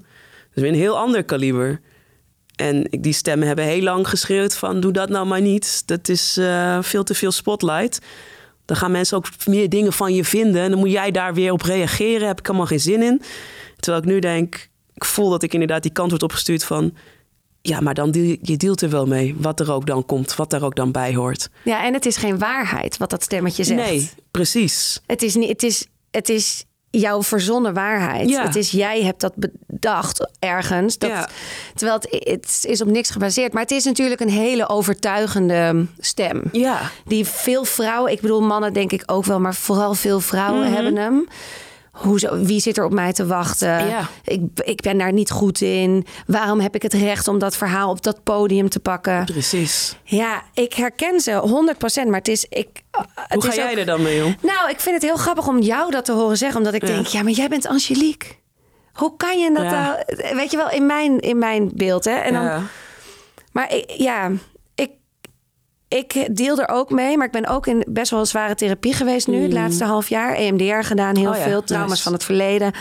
[0.54, 1.82] is weer een heel ander kaliber.
[2.56, 5.88] En die stemmen hebben heel lang geschreeuwd van doe dat nou maar niet.
[5.88, 8.00] Dat is eh, veel te veel spotlight.
[8.65, 10.62] Dan gaan mensen ook meer dingen van je vinden.
[10.62, 12.28] En dan moet jij daar weer op reageren.
[12.28, 13.21] Heb ik helemaal geen zin in.
[13.80, 16.93] Terwijl ik nu denk, ik voel dat ik inderdaad die kant wordt opgestuurd van...
[17.67, 19.36] Ja, maar dan deal, je deelt er wel mee.
[19.38, 21.49] Wat er ook dan komt, wat daar ook dan bij hoort.
[21.63, 23.89] ja, en het is geen waarheid wat dat stemmetje zegt.
[23.89, 25.01] Nee, precies.
[25.08, 28.30] Het is, niet, het is, het is jouw verzonnen waarheid.
[28.30, 28.43] Ja.
[28.43, 29.34] Het is jij hebt dat
[29.67, 30.97] bedacht ergens.
[30.97, 31.30] Dat, Ja.
[31.75, 33.54] Terwijl het, het is op niks gebaseerd.
[33.54, 36.43] Maar het is natuurlijk een hele overtuigende stem.
[36.51, 40.63] Ja, Die veel vrouwen, ik bedoel mannen denk ik ook wel, maar vooral veel vrouwen
[40.63, 40.73] Mhm.
[40.73, 41.28] hebben hem.
[41.95, 43.88] Hoezo, wie zit er op mij te wachten?
[43.88, 44.08] Ja.
[44.23, 46.05] Ik, ik ben daar niet goed in.
[46.27, 49.25] Waarom heb ik het recht om dat verhaal op dat podium te pakken?
[49.25, 49.97] precies.
[50.03, 51.41] Ja, ik herken ze
[52.03, 52.45] 100%, maar het is.
[52.49, 54.36] Ik, Hoe het ga is jij ook- er dan mee om?
[54.41, 56.88] Nou, ik vind het heel grappig om jou dat te horen zeggen, omdat ik Ja.
[56.88, 58.27] denk, ja, maar jij bent Angelique.
[58.93, 59.71] Hoe kan je dat Ja.
[59.71, 60.36] nou?
[60.36, 62.12] Weet je wel, in mijn, in mijn beeld, hè?
[62.15, 62.67] En dan,
[63.51, 64.31] maar ik, ja,
[65.95, 67.17] ik, deel er ook mee.
[67.17, 69.41] Maar ik ben ook in best wel een zware therapie geweest nu.
[69.41, 70.34] Het laatste half jaar.
[70.34, 71.31] EMDR gedaan, heel Mm.
[71.31, 71.63] Oh ja, veel.
[71.63, 72.03] Trauma's nice.
[72.03, 72.71] van het verleden.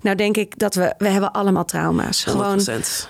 [0.00, 0.94] Nou denk ik dat we...
[0.98, 2.24] We hebben allemaal trauma's.
[2.24, 2.62] Gewoon 100%.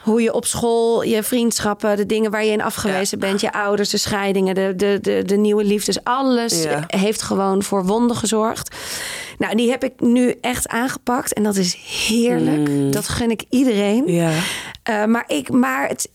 [0.03, 1.97] hoe je op school, je vriendschappen...
[1.97, 3.41] de dingen waar je in afgewezen bent.
[3.41, 6.05] Je ouders, de scheidingen, de, de, de, de nieuwe liefdes.
[6.05, 6.85] Alles Ja.
[6.87, 8.77] heeft gewoon voor wonden gezorgd.
[9.39, 11.33] Nou, die heb ik nu echt aangepakt.
[11.33, 11.75] En dat is
[12.09, 12.93] heerlijk.
[12.93, 14.03] Dat gun ik iedereen.
[14.03, 14.09] Mm.
[14.09, 14.31] Ja.
[14.91, 16.11] Uh, maar ik, maar het,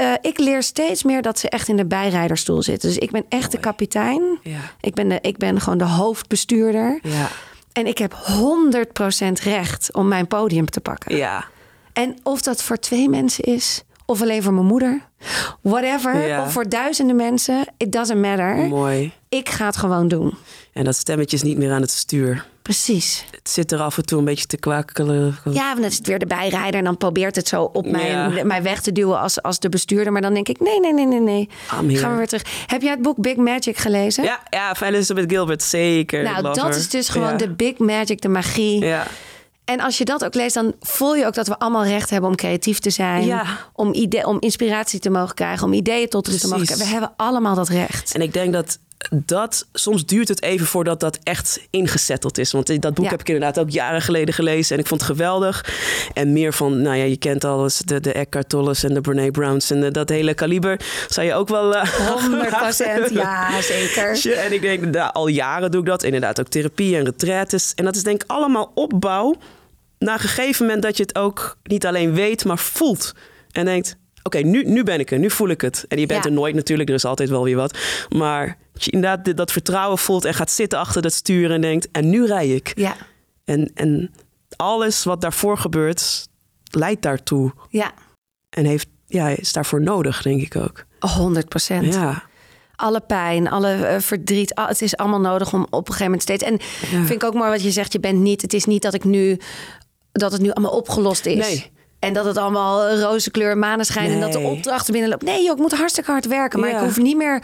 [0.00, 2.88] uh, ik leer steeds meer dat ze echt in de bijrijderstoel zitten.
[2.88, 4.38] Dus ik ben echt de kapitein.
[4.42, 4.60] Ja.
[4.80, 6.98] Ik, ben de, ik ben gewoon de hoofdbestuurder.
[7.02, 7.28] Ja.
[7.72, 11.16] En ik heb 100% recht om mijn podium te pakken.
[11.16, 11.44] Ja.
[11.92, 15.00] En of dat voor twee mensen is, of alleen voor mijn moeder,
[15.60, 16.26] whatever.
[16.26, 16.42] Ja.
[16.42, 18.56] Of voor duizenden mensen, it doesn't matter.
[18.56, 19.12] Mooi.
[19.28, 20.34] Ik ga het gewoon doen.
[20.74, 22.46] En dat stemmetje is niet meer aan het stuur.
[22.62, 23.24] Precies.
[23.30, 25.36] Het zit er af en toe een beetje te kwakelen.
[25.44, 26.74] Ja, want dan is het weer de bijrijder.
[26.78, 28.44] En dan probeert het zo op mij, Ja.
[28.44, 30.12] mij weg te duwen als, als de bestuurder.
[30.12, 31.48] Maar dan denk ik, nee, nee, nee, nee, nee.
[31.66, 32.44] Gaan we weer terug.
[32.66, 34.24] Heb jij het boek Big Magic gelezen?
[34.24, 36.22] Ja, ja, van Elizabeth Gilbert, zeker.
[36.22, 37.36] Nou, dat is dus gewoon Ja.
[37.36, 38.84] de Big Magic, de magie.
[38.84, 39.06] Ja.
[39.64, 42.30] En als je dat ook leest, dan voel je ook dat we allemaal recht hebben
[42.30, 43.26] om creatief te zijn.
[43.26, 43.44] Ja.
[43.72, 46.84] Om, ide- om inspiratie te mogen krijgen, om ideeën tot rust te mogen krijgen.
[46.86, 48.14] We hebben allemaal dat recht.
[48.14, 48.78] En ik denk dat
[49.10, 52.52] dat soms duurt het even voordat dat echt ingezetteld is.
[52.52, 53.10] Want dat boek Ja.
[53.10, 55.64] heb ik inderdaad ook jaren geleden gelezen en ik vond het geweldig.
[56.14, 59.30] En meer van, nou ja, je kent alles, de, de Eckhart Tolles en de Brene
[59.30, 60.80] Browns en de- dat hele kaliber.
[61.08, 61.74] Zou je ook wel...
[61.76, 62.00] eh,
[63.08, 64.32] 100% ja, zeker.
[64.36, 66.02] En ik denk, nou, al jaren doe ik dat.
[66.02, 67.72] Inderdaad, ook therapie en retraites.
[67.74, 69.34] En dat is denk ik allemaal opbouw.
[69.98, 73.12] Na een gegeven moment dat je het ook niet alleen weet, maar voelt.
[73.52, 75.84] En denkt, oké, nu, nu ben ik er, nu voel ik het.
[75.88, 76.30] En je bent Ja.
[76.30, 77.78] er nooit natuurlijk, er is altijd wel weer wat.
[78.08, 81.88] Maar dat je inderdaad dat vertrouwen voelt en gaat zitten achter dat stuur en denkt,
[81.92, 82.72] en nu rij ik.
[82.74, 82.96] Ja,
[83.44, 84.14] En, en
[84.56, 86.28] alles wat daarvoor gebeurt,
[86.70, 87.52] leidt daartoe.
[87.68, 87.92] ja.
[88.50, 90.84] En heeft, ja, is daarvoor nodig, denk ik ook.
[90.98, 91.94] 100 procent.
[91.94, 92.22] Ja,
[92.76, 96.22] Alle pijn, alle eh, verdriet, al- het is allemaal nodig om op een gegeven moment
[96.22, 96.42] steeds.
[96.44, 96.60] En
[97.06, 97.92] vind ik ook mooi wat je zegt.
[97.92, 98.42] Je bent niet.
[98.42, 99.38] Het is niet dat ik nu
[100.12, 101.46] dat het nu allemaal opgelost is.
[101.46, 101.70] Nee.
[101.98, 105.26] En dat het allemaal roze kleur, maneschijn en dat de opdrachten binnenlopen.
[105.26, 106.60] Nee, joh, ik moet hartstikke hard werken.
[106.60, 106.76] Maar Ja.
[106.78, 107.42] ik hoef niet meer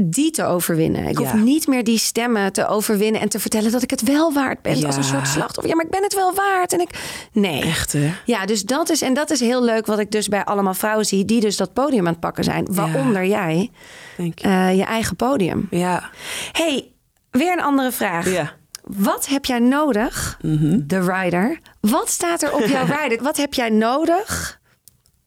[0.00, 1.06] die te overwinnen.
[1.06, 4.32] Ik hoef niet meer die stemmen te overwinnen en te vertellen dat ik het wel
[4.32, 4.78] waard ben.
[4.78, 4.86] Ja.
[4.86, 5.68] Als een soort slachtoffer.
[5.68, 6.72] Ja, maar ik ben het wel waard.
[6.72, 6.90] En ik.
[7.32, 7.62] Nee.
[7.62, 8.12] echt hè?
[8.24, 11.04] Ja, dus dat is, en dat is heel leuk wat ik dus bij allemaal vrouwen
[11.06, 12.66] zie die dus dat podium aan het pakken zijn.
[12.70, 13.70] Waaronder jij,
[14.16, 14.46] Denk je.
[14.48, 15.66] eh, je eigen podium.
[15.70, 16.10] Ja.
[16.52, 16.92] hey,
[17.30, 18.30] weer een andere vraag.
[18.32, 18.52] Ja.
[18.82, 20.80] Wat heb jij nodig, Mhm.
[20.86, 21.58] de rider?
[21.80, 23.22] Wat staat er op jouw rider?
[23.22, 24.60] Wat heb jij nodig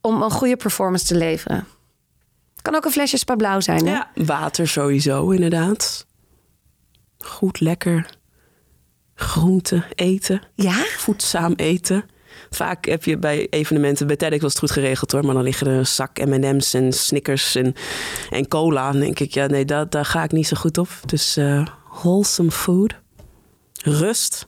[0.01, 1.67] om een goede performance te leveren?
[2.67, 3.91] Kan ook een flesje spa blauw zijn, hè?
[3.91, 4.11] ja.
[4.15, 6.05] Water sowieso, inderdaad.
[7.17, 8.09] Goed, lekker.
[9.15, 10.41] Groente eten.
[10.55, 10.73] Ja?
[10.97, 12.05] Voedzaam eten.
[12.49, 15.67] Vaak heb je bij evenementen, bij TEDx was het goed geregeld hoor, maar dan liggen
[15.67, 17.73] er een zak M&M's en Snickers en,
[18.29, 18.91] en cola.
[18.91, 20.89] Dan denk ik, ja nee, dat, daar ga ik niet zo goed op.
[21.05, 21.67] Dus eh,
[22.01, 22.93] wholesome food.
[23.83, 24.47] Rust.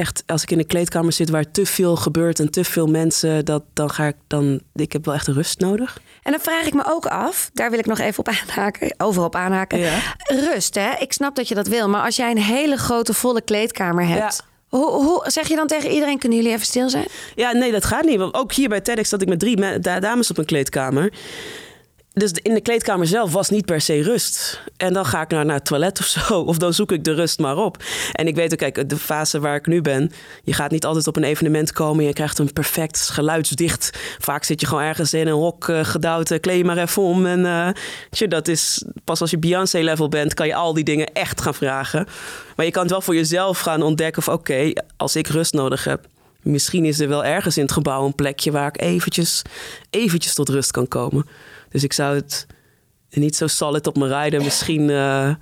[0.00, 3.44] Echt, als ik in een kleedkamer zit waar te veel gebeurt en te veel mensen,
[3.44, 6.00] dat, dan ga ik dan, ik heb wel echt rust nodig.
[6.22, 9.26] En dan vraag ik me ook af, daar wil ik nog even op aanhaken, overal
[9.26, 9.78] op aanhaken.
[9.78, 9.98] Ja.
[10.18, 10.90] Rust, hè?
[10.98, 14.42] Ik snap dat je dat wil, maar als jij een hele grote volle kleedkamer hebt,
[14.68, 17.06] hoe, hoe zeg je dan tegen iedereen: kunnen jullie even stil zijn?
[17.34, 18.18] Ja, nee, dat gaat niet.
[18.18, 21.12] Want ook hier bij TEDx zat ik met drie me- da- dames op een kleedkamer.
[22.20, 24.62] Dus in de kleedkamer zelf was niet per se rust.
[24.76, 26.40] En dan ga ik naar, naar het toilet of zo.
[26.40, 27.82] Of dan zoek ik de rust maar op.
[28.12, 30.12] En ik weet ook, kijk, de fase waar ik nu ben...
[30.42, 32.04] je gaat niet altijd op een evenement komen...
[32.04, 33.98] je krijgt een perfect geluidsdicht...
[34.18, 36.30] vaak zit je gewoon ergens in een hok eh, gedouwd...
[36.30, 37.26] eh, kleed je maar even om.
[37.26, 38.84] En eh, dat is...
[39.04, 40.34] pas als je Beyoncé-level bent...
[40.34, 42.06] kan je al die dingen echt gaan vragen.
[42.56, 44.22] Maar je kan het wel voor jezelf gaan ontdekken...
[44.26, 46.06] of oké, als ik rust nodig heb...
[46.42, 49.42] Misschien is er wel ergens in het gebouw een plekje waar ik eventjes,
[49.90, 51.26] eventjes tot rust kan komen.
[51.70, 52.46] Dus ik zou het
[53.10, 54.42] niet zo solid op me rijden.
[54.42, 55.34] Misschien, eh,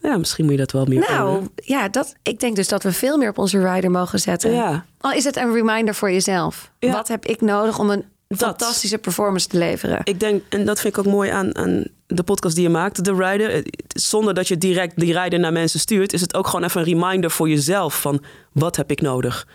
[0.00, 2.92] ja, misschien moet je dat wel meer Nou, ja, dat, ik denk dus dat we
[2.92, 4.52] veel meer op onze rider mogen zetten.
[4.52, 4.84] Ja.
[5.00, 6.70] Al is het een reminder voor jezelf.
[6.78, 6.92] Ja.
[6.92, 8.38] Wat heb ik nodig om een Dat.
[8.38, 10.00] fantastische performance te leveren?
[10.04, 13.04] Ik denk, en dat vind ik ook mooi aan, aan de podcast die je maakt,
[13.04, 13.50] de rider.
[13.50, 16.80] Eh, Zonder dat je direct die rider naar mensen stuurt, is het ook gewoon even
[16.80, 19.46] een reminder voor jezelf van wat heb ik nodig?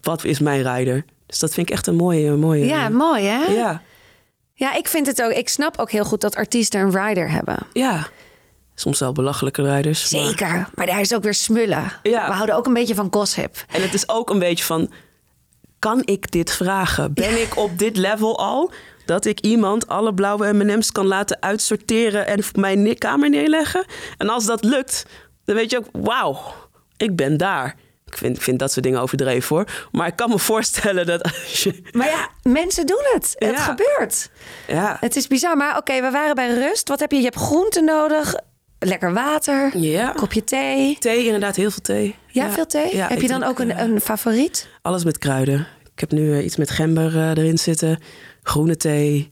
[0.00, 1.04] Wat is mijn rider?
[1.26, 2.64] Dus dat vind ik echt een mooie, mooie.
[2.64, 3.44] ja, mooi hè?
[3.52, 3.82] ja,
[4.62, 5.32] Ja, ik vind het ook.
[5.32, 7.58] Ik snap ook heel goed dat artiesten een rider hebben.
[7.72, 8.08] ja.
[8.74, 10.08] Soms wel belachelijke rijders.
[10.08, 10.68] Zeker.
[10.74, 11.92] Maar daar is ook weer smullen.
[12.02, 12.26] Ja.
[12.26, 13.64] We houden ook een beetje van gossip.
[13.68, 14.90] En het is ook een beetje van,
[15.78, 17.12] kan ik dit vragen?
[17.14, 18.72] Ben ik op dit level al?
[19.06, 23.84] Dat ik iemand alle blauwe M&M's kan laten uitsorteren en op mijn kamer neerleggen?
[24.18, 25.06] En als dat lukt,
[25.44, 26.38] dan weet je ook, wauw,
[26.96, 27.76] ik ben daar.
[28.12, 29.66] Ik vind, vind dat soort dingen overdreven hoor.
[29.92, 31.82] Maar ik kan me voorstellen dat als je...
[31.92, 33.34] Maar ja, mensen doen het.
[33.38, 33.62] Het Ja.
[33.62, 34.30] gebeurt.
[34.68, 35.56] Ja, Het is bizar.
[35.56, 36.88] Maar oké, we waren bij rust.
[36.88, 37.16] Wat heb je?
[37.16, 38.34] Je hebt groenten nodig.
[38.78, 39.78] Lekker water.
[39.78, 40.12] Ja.
[40.16, 40.96] Kopje thee.
[40.98, 42.14] thee inderdaad, heel veel thee.
[42.26, 42.96] Ja, veel thee.
[42.96, 44.68] Heb je dan drink, ook een, eh, een favoriet?
[44.82, 45.66] Alles met kruiden.
[45.94, 47.98] Ik heb nu eh, iets met gember eh, erin zitten.
[48.42, 49.28] Groene thee.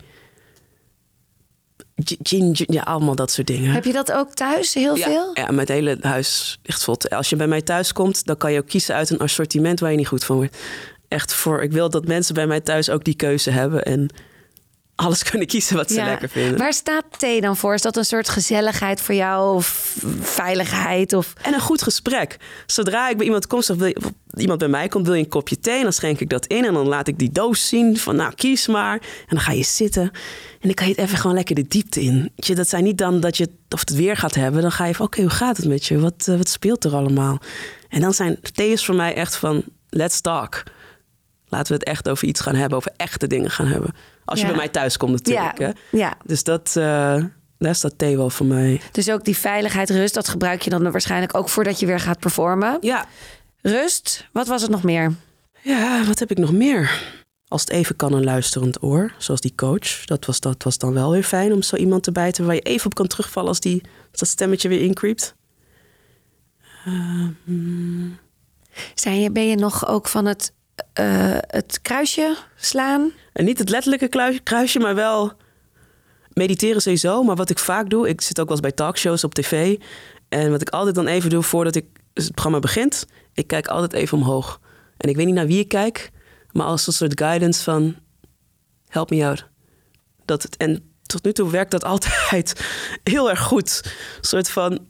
[2.66, 3.70] Ja, allemaal dat soort dingen.
[3.70, 5.30] Heb je dat ook thuis heel ja, veel?
[5.34, 6.96] Ja, mijn hele huis ligt vol.
[7.08, 9.90] Als je bij mij thuis komt, dan kan je ook kiezen uit een assortiment waar
[9.90, 10.56] je niet goed van wordt.
[11.08, 14.08] Echt voor, ik wil dat mensen bij mij thuis ook die keuze hebben en
[15.00, 16.04] alles kunnen kiezen wat ze Ja.
[16.04, 16.58] lekker vinden.
[16.58, 17.74] Waar staat thee dan voor?
[17.74, 21.12] Is dat een soort gezelligheid voor jou of veiligheid?
[21.12, 21.32] Of...
[21.42, 22.36] En een goed gesprek.
[22.66, 23.96] Zodra ik bij iemand kom, je-
[24.36, 25.76] iemand bij mij komt, wil je een kopje thee?
[25.76, 28.34] En dan schenk ik dat in en dan laat ik die doos zien van nou,
[28.34, 28.92] kies maar.
[28.94, 30.10] En dan ga je zitten en
[30.60, 32.32] dan kan je het even gewoon lekker de diepte in.
[32.36, 34.62] Je, dat zijn niet dan dat je het, of het weer gaat hebben.
[34.62, 35.98] Dan ga je van oké, hoe gaat het met je?
[35.98, 37.38] Wat, eh, wat speelt er allemaal?
[37.88, 40.62] En dan zijn thee is voor mij echt van let's talk.
[41.48, 43.94] Laten we het echt over iets gaan hebben, over echte dingen gaan hebben.
[44.30, 45.58] Als je bij mij thuis komt natuurlijk.
[45.58, 45.98] Ja, Hè?
[45.98, 46.16] ja.
[46.24, 47.24] Dus dat, eh,
[47.58, 48.80] daar staat thee wel voor mij.
[48.92, 52.18] Dus ook die veiligheid, rust, dat gebruik je dan waarschijnlijk ook voordat je weer gaat
[52.18, 52.76] performen.
[52.80, 53.06] Ja,
[53.62, 55.14] Rust, wat was het nog meer?
[55.62, 57.02] Ja, wat heb ik nog meer?
[57.48, 60.04] Als het even kan, een luisterend oor, zoals die coach.
[60.04, 62.60] Dat was, dat was dan wel weer fijn om zo iemand te bijten waar je
[62.60, 65.34] even op kan terugvallen als, die, als dat stemmetje weer increept.
[68.94, 70.52] Zijn je, ben je nog ook van het,
[70.92, 73.12] eh, het kruisje slaan?
[73.32, 75.32] En niet het letterlijke kruisje, maar wel
[76.32, 77.22] mediteren sowieso.
[77.22, 79.78] Maar wat ik vaak doe, ik zit ook wel eens bij talkshows op tv.
[80.28, 83.92] En wat ik altijd dan even doe voordat ik, het programma begint, ik kijk altijd
[83.92, 84.60] even omhoog.
[84.96, 86.10] En ik weet niet naar wie ik kijk,
[86.52, 87.96] maar als een soort guidance van,
[88.88, 89.48] help me out.
[90.24, 92.60] Dat het, en tot nu toe werkt dat altijd
[93.02, 93.80] heel erg goed.
[93.84, 94.86] Een soort van,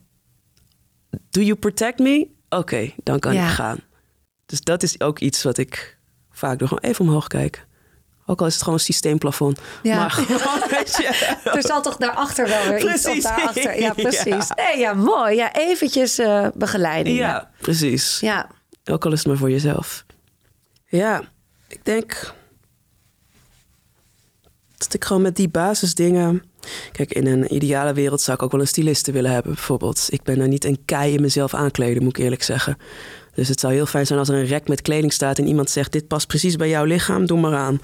[1.31, 2.29] do you protect me?
[2.49, 3.49] Oké, dan kan Ja.
[3.49, 3.79] ik gaan.
[4.51, 5.99] Dus dat is ook iets wat ik
[6.31, 6.69] vaak doe.
[6.69, 7.63] Gewoon even omhoog kijken.
[8.27, 9.61] Ook al is het gewoon een systeemplafond.
[9.83, 9.97] Ja.
[9.97, 10.63] Maar gewoon,
[11.57, 13.81] Er zal toch daarachter wel weer iets op daarachter.
[13.81, 14.25] Ja, precies.
[14.25, 14.55] Ja.
[14.57, 15.37] Nee, ja, mooi.
[15.37, 17.19] Ja, eventjes eh, begeleiding.
[17.19, 18.21] Ja, precies.
[18.21, 18.49] Ja.
[18.85, 20.05] Ook al is het maar voor jezelf.
[20.87, 21.23] Ja,
[21.69, 22.35] ik denk
[24.77, 26.43] dat ik gewoon met die basisdingen.
[26.93, 30.07] Kijk, in een ideale wereld zou ik ook wel een styliste willen hebben, bijvoorbeeld.
[30.11, 32.77] Ik ben er niet een kei in mezelf aankleden, moet ik eerlijk zeggen.
[33.41, 35.71] Dus het zou heel fijn zijn als er een rek met kleding staat en iemand
[35.71, 37.81] zegt: Dit past precies bij jouw lichaam, doe maar aan.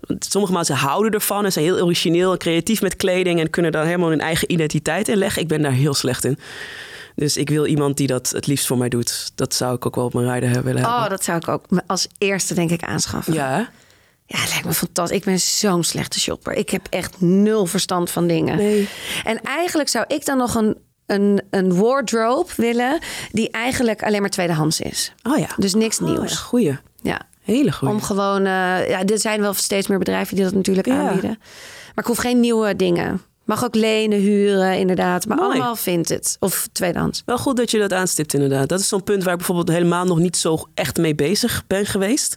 [0.00, 3.72] Want Sommige mensen houden ervan en zijn heel origineel en creatief met kleding en kunnen
[3.72, 5.42] daar helemaal hun eigen identiteit in leggen.
[5.42, 6.38] Ik ben daar heel slecht in.
[7.14, 9.32] Dus ik wil iemand die dat het liefst voor mij doet.
[9.34, 11.00] Dat zou ik ook wel op mijn rijder willen hebben.
[11.02, 13.32] Oh, dat zou ik ook als eerste denk ik aanschaffen.
[13.32, 13.70] Ja?
[14.26, 15.16] Ja, het lijkt me fantastisch.
[15.16, 16.52] Ik ben zo'n slechte shopper.
[16.52, 18.56] Ik heb echt nul verstand van dingen.
[18.56, 18.88] Nee.
[19.24, 20.76] En eigenlijk zou ik dan nog een,
[21.08, 22.98] een, een wardrobe willen...
[23.32, 25.12] die eigenlijk alleen maar tweedehands is.
[25.22, 25.48] Oh ja.
[25.56, 26.30] Dus niks Oh, nieuws.
[26.30, 26.78] ja, goeie.
[27.02, 27.20] Ja.
[27.42, 27.94] Hele goeie.
[27.94, 28.38] Om gewoon...
[28.38, 30.98] eh, ja, er zijn wel steeds meer bedrijven die dat natuurlijk Ja.
[31.08, 31.36] aanbieden.
[31.94, 33.20] Maar ik hoef geen nieuwe dingen.
[33.44, 35.26] Mag ook lenen, huren, inderdaad.
[35.26, 35.50] Maar Mooi.
[35.50, 36.36] allemaal vindt het.
[36.40, 37.22] Of tweedehands.
[37.26, 38.68] Wel goed dat je dat aanstipt, inderdaad.
[38.68, 41.86] Dat is zo'n punt waar ik bijvoorbeeld helemaal nog niet zo echt mee bezig ben
[41.86, 42.36] geweest.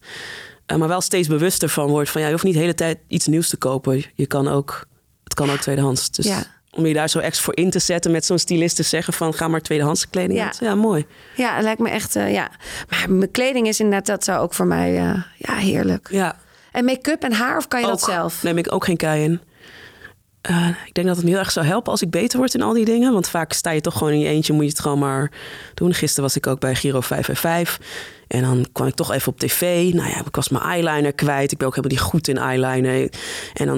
[0.65, 2.97] Eh, maar wel steeds bewuster van wordt van ja, je hoeft niet de hele tijd
[3.07, 4.03] iets nieuws te kopen.
[4.15, 4.85] Je kan ook,
[5.23, 6.11] het kan ook tweedehands.
[6.11, 6.43] Dus Ja.
[6.77, 9.33] Om je daar zo extra voor in te zetten met zo'n stylist te zeggen van
[9.33, 10.45] ga maar tweedehands kleding Ja.
[10.45, 10.57] uit.
[10.61, 11.05] Ja, mooi.
[11.35, 12.15] Ja, het lijkt me echt...
[12.15, 12.51] eh, ja.
[12.89, 14.05] Maar mijn kleding is inderdaad...
[14.05, 14.97] Dat zou ook voor mij...
[14.97, 16.07] eh, ja, heerlijk.
[16.11, 16.37] Ja.
[16.71, 17.57] En make-up en haar?
[17.57, 18.43] Of kan je dat zelf?
[18.43, 19.41] neem ik ook geen kei in.
[20.41, 22.61] Eh, ik denk dat het me heel erg zou helpen als ik beter word in
[22.61, 23.13] al die dingen.
[23.13, 25.31] Want vaak sta je toch gewoon in je eentje, moet je het gewoon maar
[25.73, 25.93] doen.
[25.93, 27.79] Gisteren was ik ook bij Giro 555.
[28.27, 29.93] En dan kwam ik toch even op tv.
[29.93, 31.51] Nou ja, ik was mijn eyeliner kwijt.
[31.51, 33.09] Ik ben ook helemaal niet goed in eyeliner.
[33.53, 33.77] En dan,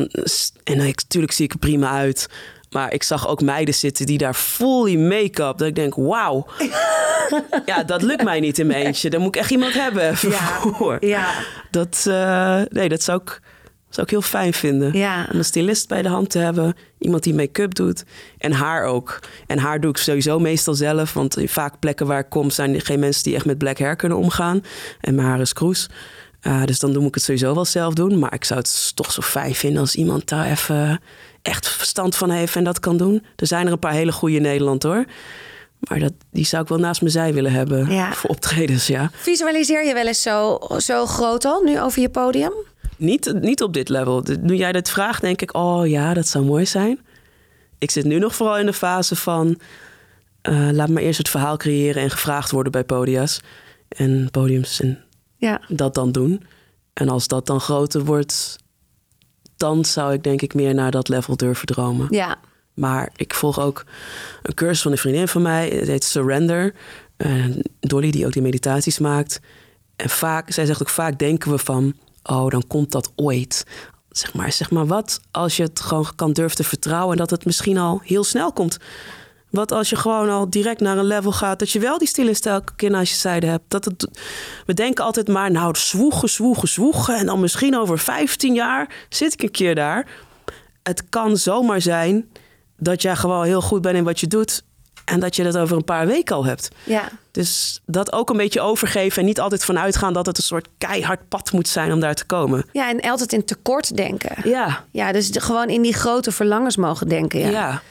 [0.64, 2.28] en dan natuurlijk zie ik er prima uit.
[2.74, 5.57] Maar ik zag ook meiden zitten die daar fully make-up.
[5.57, 6.45] Dat ik denk, wauw.
[7.65, 9.09] ja, dat lukt mij niet in mijn eentje.
[9.09, 10.97] Daar moet ik echt iemand hebben voor.
[10.99, 11.34] Ja.
[11.71, 13.41] Dat, eh, nee, dat zou ik,
[13.89, 14.97] zou ik heel fijn vinden.
[14.97, 15.28] Ja.
[15.32, 16.76] Om een stylist bij de hand te hebben.
[16.99, 18.03] Iemand die make-up doet.
[18.38, 19.19] En haar ook.
[19.47, 21.13] En haar doe ik sowieso meestal zelf.
[21.13, 23.80] Want in vaak plekken waar ik kom zijn er geen mensen die echt met black
[23.80, 24.63] hair kunnen omgaan.
[25.01, 25.89] En mijn haar is kroes.
[26.43, 28.19] Eh, dus dan doe ik het sowieso wel zelf doen.
[28.19, 30.99] Maar ik zou het toch zo fijn vinden als iemand daar even
[31.44, 33.24] echt verstand van heeft en dat kan doen.
[33.36, 35.06] Er zijn er een paar hele goede in Nederland hoor.
[35.80, 38.14] Maar dat, die zou ik wel naast mijn zij willen hebben Ja.
[38.14, 39.10] voor optredens, ja.
[39.14, 42.54] Visualiseer je wel eens zo, zo groot al, nu over je podium?
[42.98, 44.24] Niet, niet op dit level.
[44.41, 47.00] Nu jij dat vraagt, denk ik, oh ja, dat zou mooi zijn.
[47.78, 49.60] Ik zit nu nog vooral in de fase van...
[50.41, 53.39] eh, laat me eerst het verhaal creëren en gevraagd worden bij podia's.
[53.88, 55.04] En podiums en
[55.38, 55.62] Ja.
[55.68, 56.44] dat dan doen.
[56.94, 58.56] En als dat dan groter wordt...
[59.64, 62.07] dan zou ik denk ik meer naar dat level durven dromen.
[62.09, 62.38] Ja.
[62.74, 63.86] Maar ik volg ook
[64.41, 65.70] een cursus van een vriendin van mij.
[65.70, 66.74] Het heet Surrender.
[67.18, 67.45] Eh,
[67.80, 69.39] Dolly, die ook die meditaties maakt.
[69.95, 71.93] En vaak, zij zegt ook vaak denken we van...
[72.24, 73.66] oh, dan komt dat ooit.
[74.09, 77.11] Zeg maar, zeg maar wat als je het gewoon kan durven te vertrouwen...
[77.11, 78.78] en dat het misschien al heel snel komt.
[79.54, 81.60] Wat als je gewoon al direct naar een level gaat...
[81.60, 83.64] dat je wel die stylist elke keer naast je zijde hebt.
[83.68, 84.08] Dat het,
[84.66, 87.16] we denken altijd maar, nou, zwoegen, zwoegen, zwoegen...
[87.16, 90.08] en dan misschien over 15 jaar zit ik een keer daar.
[90.84, 92.30] Het kan zomaar zijn
[92.78, 94.64] dat jij gewoon heel goed bent in wat je doet...
[95.06, 96.70] en dat je dat over een paar weken al hebt.
[96.84, 97.10] Ja.
[97.32, 100.68] Dus dat ook een beetje overgeven en niet altijd vanuit gaan dat het een soort
[100.78, 102.66] keihard pad moet zijn om daar te komen.
[102.72, 104.49] Ja, en altijd in tekort denken.
[104.49, 107.39] Ja, Ja, dus gewoon in die grote verlangens mogen denken.
[107.39, 107.49] Ja.
[107.49, 107.82] ja.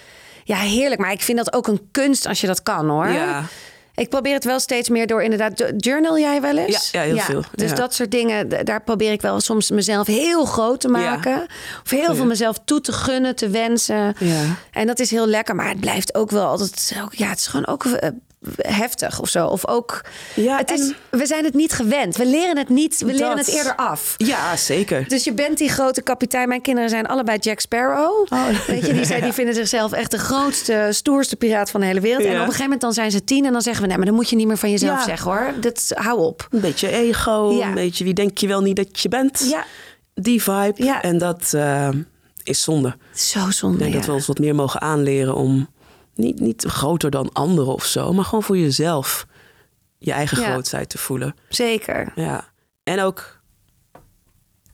[0.44, 1.00] Ja, heerlijk.
[1.00, 3.08] Maar ik vind dat ook een kunst als je dat kan hoor.
[3.08, 3.44] Ja.
[3.94, 5.72] Ik probeer het wel steeds meer door inderdaad.
[5.76, 6.90] Journal jij wel eens?
[6.90, 7.76] Ja, ja, heel veel, Dus ja.
[7.76, 11.46] dat soort dingen, daar probeer ik wel soms mezelf heel groot te maken.
[11.84, 14.14] Of heel veel mezelf toe te gunnen, te wensen.
[14.18, 14.42] Ja.
[14.70, 16.94] En dat is heel lekker, maar het blijft ook wel altijd.
[17.10, 18.08] Ja, het is gewoon ook eh,
[18.56, 19.46] heftig of zo.
[19.46, 20.00] Of ook.
[20.34, 22.16] Ja, het is, we zijn het niet gewend.
[22.16, 22.98] We leren het niet.
[22.98, 24.14] We leren het eerder af.
[24.16, 25.08] Ja, zeker.
[25.08, 26.48] Dus je bent die grote kapitein.
[26.48, 28.26] Mijn kinderen zijn allebei Jack Sparrow.
[28.32, 28.48] Oh.
[28.66, 32.00] Weet je, die, zijn, die vinden zichzelf echt de grootste, stoerste piraat van de hele
[32.00, 32.24] wereld.
[32.24, 33.88] En op een gegeven moment dan zijn ze tien en dan zeggen we...
[33.88, 35.04] nee, maar dan moet je niet meer van jezelf Ja.
[35.04, 35.52] zeggen hoor.
[35.60, 36.46] Dat, hou op.
[36.50, 37.66] Een beetje ego, Ja.
[37.68, 39.46] een beetje wie denk je wel niet dat je bent.
[39.50, 39.64] Ja.
[40.14, 40.72] Die vibe.
[40.84, 41.02] Ja.
[41.02, 41.88] En dat eh,
[42.42, 42.96] is zonde.
[43.14, 45.68] Zo zonde, Ik denk dat we ons wat meer mogen aanleren om
[46.14, 49.26] niet, niet groter dan anderen of zo, maar gewoon voor jezelf
[49.98, 50.50] je eigen Ja.
[50.50, 51.34] grootheid te voelen.
[51.48, 52.12] Zeker.
[52.14, 52.44] Ja.
[52.82, 53.40] En ook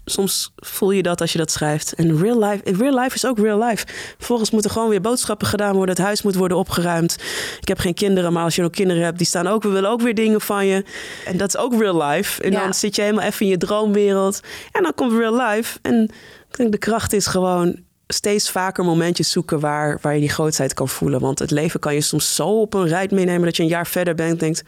[0.04, 1.92] soms voel je dat als je dat schrijft.
[1.92, 3.86] En real life, real life is ook real life.
[4.16, 5.94] Vervolgens moeten gewoon weer boodschappen gedaan worden.
[5.94, 7.16] Het huis moet worden opgeruimd.
[7.60, 9.90] Ik heb geen kinderen, maar als je nog kinderen hebt, die staan ook, we willen
[9.90, 10.84] ook weer dingen van je.
[11.26, 12.42] En dat is ook real life.
[12.42, 12.62] En Ja.
[12.62, 14.40] dan zit je helemaal even in je droomwereld.
[14.72, 15.78] En dan komt real life.
[15.82, 16.02] En
[16.50, 17.78] ik denk de kracht is gewoon
[18.08, 21.20] steeds vaker momentjes zoeken waar, waar je die grootheid kan voelen.
[21.20, 23.86] Want het leven kan je soms zo op een rijt meenemen dat je een jaar
[23.86, 24.62] verder bent en denkt...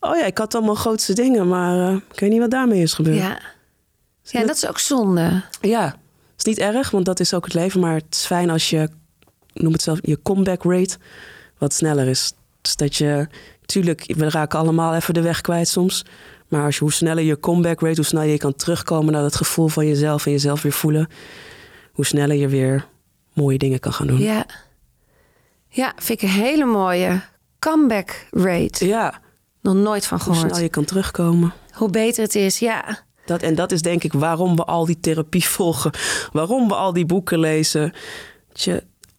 [0.00, 2.92] Oh ja, ik had allemaal grootste dingen, maar eh, ik weet niet wat daarmee is
[2.92, 3.16] gebeurd.
[3.16, 3.40] Ja.
[4.22, 5.42] ja, dat is ook zonde.
[5.60, 7.80] Ja, het is niet erg, want dat is ook het leven.
[7.80, 8.88] Maar het is fijn als je,
[9.52, 10.96] noem het zelf, je comeback rate
[11.58, 12.32] wat sneller is.
[12.60, 13.26] Dus dat je,
[13.66, 16.04] tuurlijk, we raken allemaal even de weg kwijt soms.
[16.48, 19.36] Maar als je, hoe sneller je comeback rate, hoe sneller je kan terugkomen naar het
[19.36, 21.08] gevoel van jezelf en jezelf weer voelen,
[21.94, 22.86] hoe sneller je weer
[23.32, 24.18] mooie dingen kan gaan doen.
[24.20, 24.46] Ja.
[25.68, 27.20] Ja, vind ik een hele mooie
[27.58, 28.86] comeback rate.
[28.86, 29.20] Ja,
[29.60, 30.50] Nog nooit van hoe gehoord.
[30.50, 31.52] snel je kan terugkomen.
[31.72, 33.02] Hoe beter het is, ja.
[33.26, 35.90] Dat, en dat is denk ik waarom we al die therapie volgen.
[36.32, 37.92] Waarom we al die boeken lezen.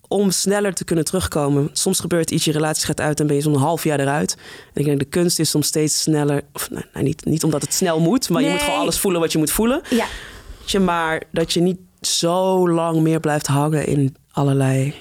[0.08, 1.70] Om sneller te kunnen terugkomen.
[1.74, 4.38] Soms gebeurt iets, je relatie gaat uit en ben je zo'n half jaar eruit.
[4.74, 6.42] En ik denk de kunst is om steeds sneller...
[6.54, 9.22] Of, nou, nou, niet, niet omdat het snel moet, maar je moet gewoon alles voelen
[9.22, 9.82] wat je moet voelen.
[9.90, 10.06] Ja.
[10.60, 14.94] Dat je, maar dat je niet zo lang meer blijft hangen in allerlei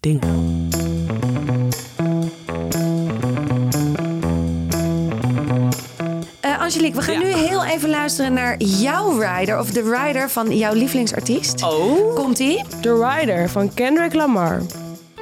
[0.00, 0.68] dingen.
[6.40, 7.26] Eh, Angelique, we gaan Ja.
[7.26, 9.58] nu heel even luisteren naar jouw rider.
[9.58, 11.62] Of de rider van jouw lievelingsartiest.
[11.62, 12.64] Oh, Komt-ie?
[12.80, 14.62] The Rider van Kendrick Lamar.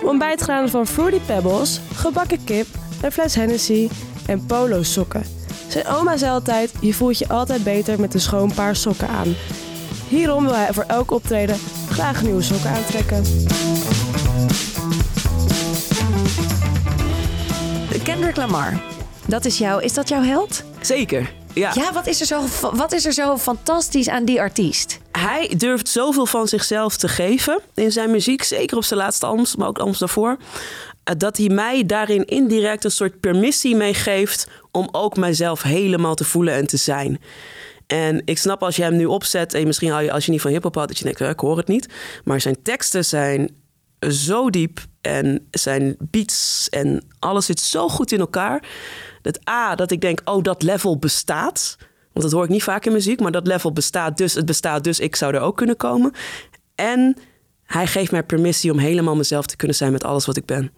[0.05, 2.67] Ontbijt gedaan van Fruity Pebbles, gebakken kip,
[3.03, 3.89] een fles Hennessy
[4.27, 5.23] en polo sokken.
[5.69, 9.35] Zijn oma zei altijd, je voelt je altijd beter met een schoon paar sokken aan.
[10.09, 11.57] Hierom wil hij voor elk optreden
[11.91, 13.23] graag nieuwe sokken aantrekken.
[18.03, 18.81] Kendrick Lamar.
[19.27, 19.83] Dat is jou.
[19.83, 20.63] Is dat jouw held?
[20.81, 21.33] zeker.
[21.55, 21.71] Ja.
[21.75, 22.43] Ja, wat is, er zo,
[22.73, 24.99] wat is er zo fantastisch aan die artiest?
[25.13, 28.43] Hij durft zoveel van zichzelf te geven in zijn muziek.
[28.43, 30.37] Zeker op zijn laatste albums, maar ook albums daarvoor.
[31.05, 34.49] eh, Dat hij mij daarin indirect een soort permissie meegeeft...
[34.71, 37.21] om ook mijzelf helemaal te voelen en te zijn.
[37.89, 39.55] En ik snap als je hem nu opzet...
[39.55, 40.89] en misschien je, als je niet van hiphop houdt...
[40.89, 41.89] dat je denkt, ik hoor het niet.
[42.25, 43.57] Maar zijn teksten zijn
[44.11, 44.81] zo diep...
[45.01, 48.63] en zijn beats en alles zit zo goed in elkaar...
[49.23, 51.77] dat A, dat ik denk, oh, dat level bestaat...
[52.13, 54.35] Want dat hoor ik niet vaak in muziek, maar dat level bestaat dus.
[54.35, 56.13] Het bestaat dus, ik zou er ook kunnen komen.
[56.75, 57.17] En
[57.65, 60.73] hij geeft mij permissie om helemaal mezelf te kunnen zijn met alles wat ik ben.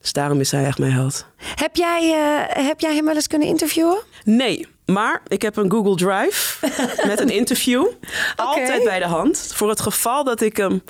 [0.00, 1.26] Dus daarom is hij echt mijn held.
[1.36, 4.02] Heb jij, eh, heb jij hem wel eens kunnen interviewen?
[4.24, 6.66] Nee, maar ik heb een Google Drive
[7.08, 7.86] met een interview.
[8.36, 9.50] Altijd bij de hand.
[9.54, 10.82] Voor het geval dat ik hem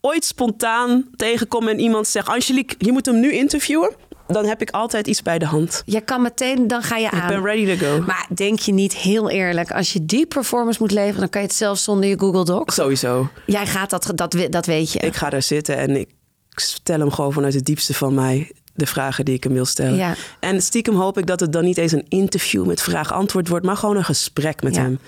[0.00, 2.28] ooit spontaan tegenkom en iemand zegt...
[2.28, 3.94] Angelique, je moet hem nu interviewen.
[4.26, 5.82] Dan heb ik altijd iets bij de hand.
[5.86, 7.28] Je kan meteen, dan ga je Ik aan.
[7.28, 8.04] ben ready to go.
[8.06, 11.46] Maar denk je niet heel eerlijk, als je die performance moet leveren, dan kan je
[11.46, 12.74] het zelf zonder je Google Doc.
[12.74, 13.28] Sowieso.
[13.46, 14.98] Jij gaat dat, dat, dat weet je.
[14.98, 16.08] Ik ga daar zitten en ik
[16.54, 19.96] stel hem gewoon vanuit het diepste van mij de vragen die ik hem wil stellen.
[19.96, 20.14] Ja.
[20.40, 23.76] En stiekem hoop ik dat het dan niet eens een interview met vraag-antwoord wordt, maar
[23.76, 24.80] gewoon een gesprek met Ja.
[24.82, 24.98] hem.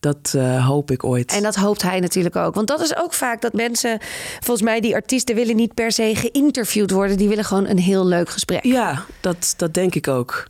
[0.00, 1.32] Dat eh, hoop ik ooit.
[1.32, 2.54] En dat hoopt hij natuurlijk ook.
[2.54, 3.98] Want dat is ook vaak dat mensen,
[4.40, 7.16] volgens mij, die artiesten willen niet per se geïnterviewd worden.
[7.16, 8.64] Die willen gewoon een heel leuk gesprek.
[8.64, 10.46] Ja, dat, dat denk ik ook.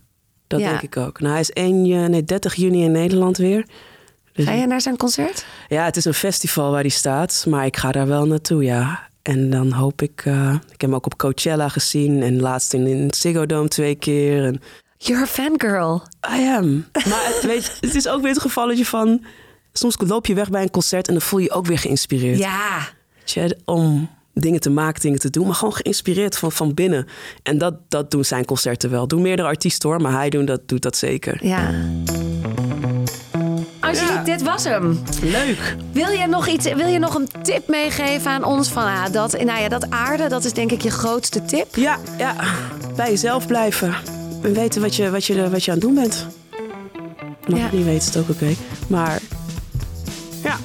[0.47, 0.69] Dat Ja.
[0.69, 1.19] denk ik ook.
[1.19, 3.65] Nou, hij is 1, ju- nee, 30 juni in Nederland weer.
[4.33, 5.45] Dus Ga je naar zijn concert?
[5.67, 9.07] Ja, het is een festival waar hij staat, maar ik ga daar wel naartoe, ja.
[9.23, 10.21] En dan hoop ik...
[10.25, 13.95] eh, ik heb hem ook op Coachella gezien en laatst in, in Ziggo Dome twee
[13.95, 14.45] keer.
[14.45, 14.61] En
[14.97, 16.03] You're a fangirl.
[16.35, 16.85] I am.
[16.93, 19.23] Maar het, weet, je, het is ook weer het gevalletje van...
[19.73, 22.37] Soms loop je weg bij een concert en dan voel je je ook weer geïnspireerd.
[22.37, 22.87] Ja.
[23.65, 25.45] Om dingen te maken, dingen te doen.
[25.45, 27.07] Maar gewoon geïnspireerd van, van binnen.
[27.43, 29.07] En dat, dat doen zijn concerten wel.
[29.07, 31.45] Doen meerdere artiesten hoor, maar hij doet dat, doet dat zeker.
[31.45, 31.71] Ja.
[34.37, 34.99] Dit was hem.
[35.21, 35.75] Leuk.
[35.91, 36.73] Wil je nog iets?
[36.73, 39.31] Wil je nog een tip meegeven aan ons van ah, dat?
[39.43, 41.75] Nou ja, dat aarde, dat is denk ik je grootste tip.
[41.75, 42.35] Ja, ja.
[42.95, 43.93] Bij jezelf blijven.
[44.43, 46.25] En weten wat je, wat je, wat je aan het doen bent.
[47.45, 47.69] Nog Ja.
[47.71, 48.53] niet weten is het ook oké.
[48.87, 49.19] Maar
[50.43, 50.57] ja.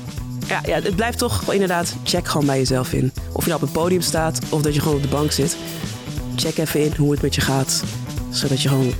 [0.46, 3.12] Ja, ja, het blijft toch inderdaad, check gewoon bij jezelf in.
[3.32, 5.56] Of je nou op het podium staat of dat je gewoon op de bank zit.
[6.36, 7.82] Check even in hoe het met je gaat.
[8.30, 8.92] Zodat je gewoon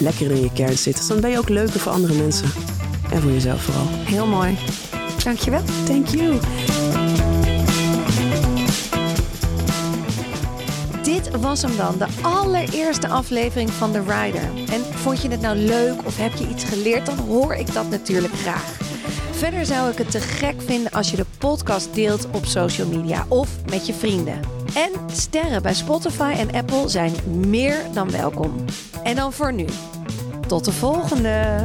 [0.00, 0.96] lekker in je kern zit.
[0.96, 2.48] Dus dan ben je ook leuker voor andere mensen.
[3.10, 3.86] En voor jezelf vooral.
[3.88, 4.58] Heel mooi.
[5.24, 5.62] Dankjewel.
[5.86, 6.38] Thank you.
[11.02, 14.48] Dit was hem dan, de allereerste aflevering van The Rider.
[14.72, 17.90] En vond je het nou leuk of heb je iets geleerd, dan hoor ik dat
[17.90, 18.78] natuurlijk graag.
[19.30, 23.26] Verder zou ik het te gek vinden als je de podcast deelt op social media
[23.28, 24.40] of met je vrienden.
[24.74, 27.12] En sterren bij Spotify en Apple zijn
[27.46, 28.64] meer dan welkom.
[29.02, 29.66] En dan voor nu.
[30.46, 31.64] Tot de volgende!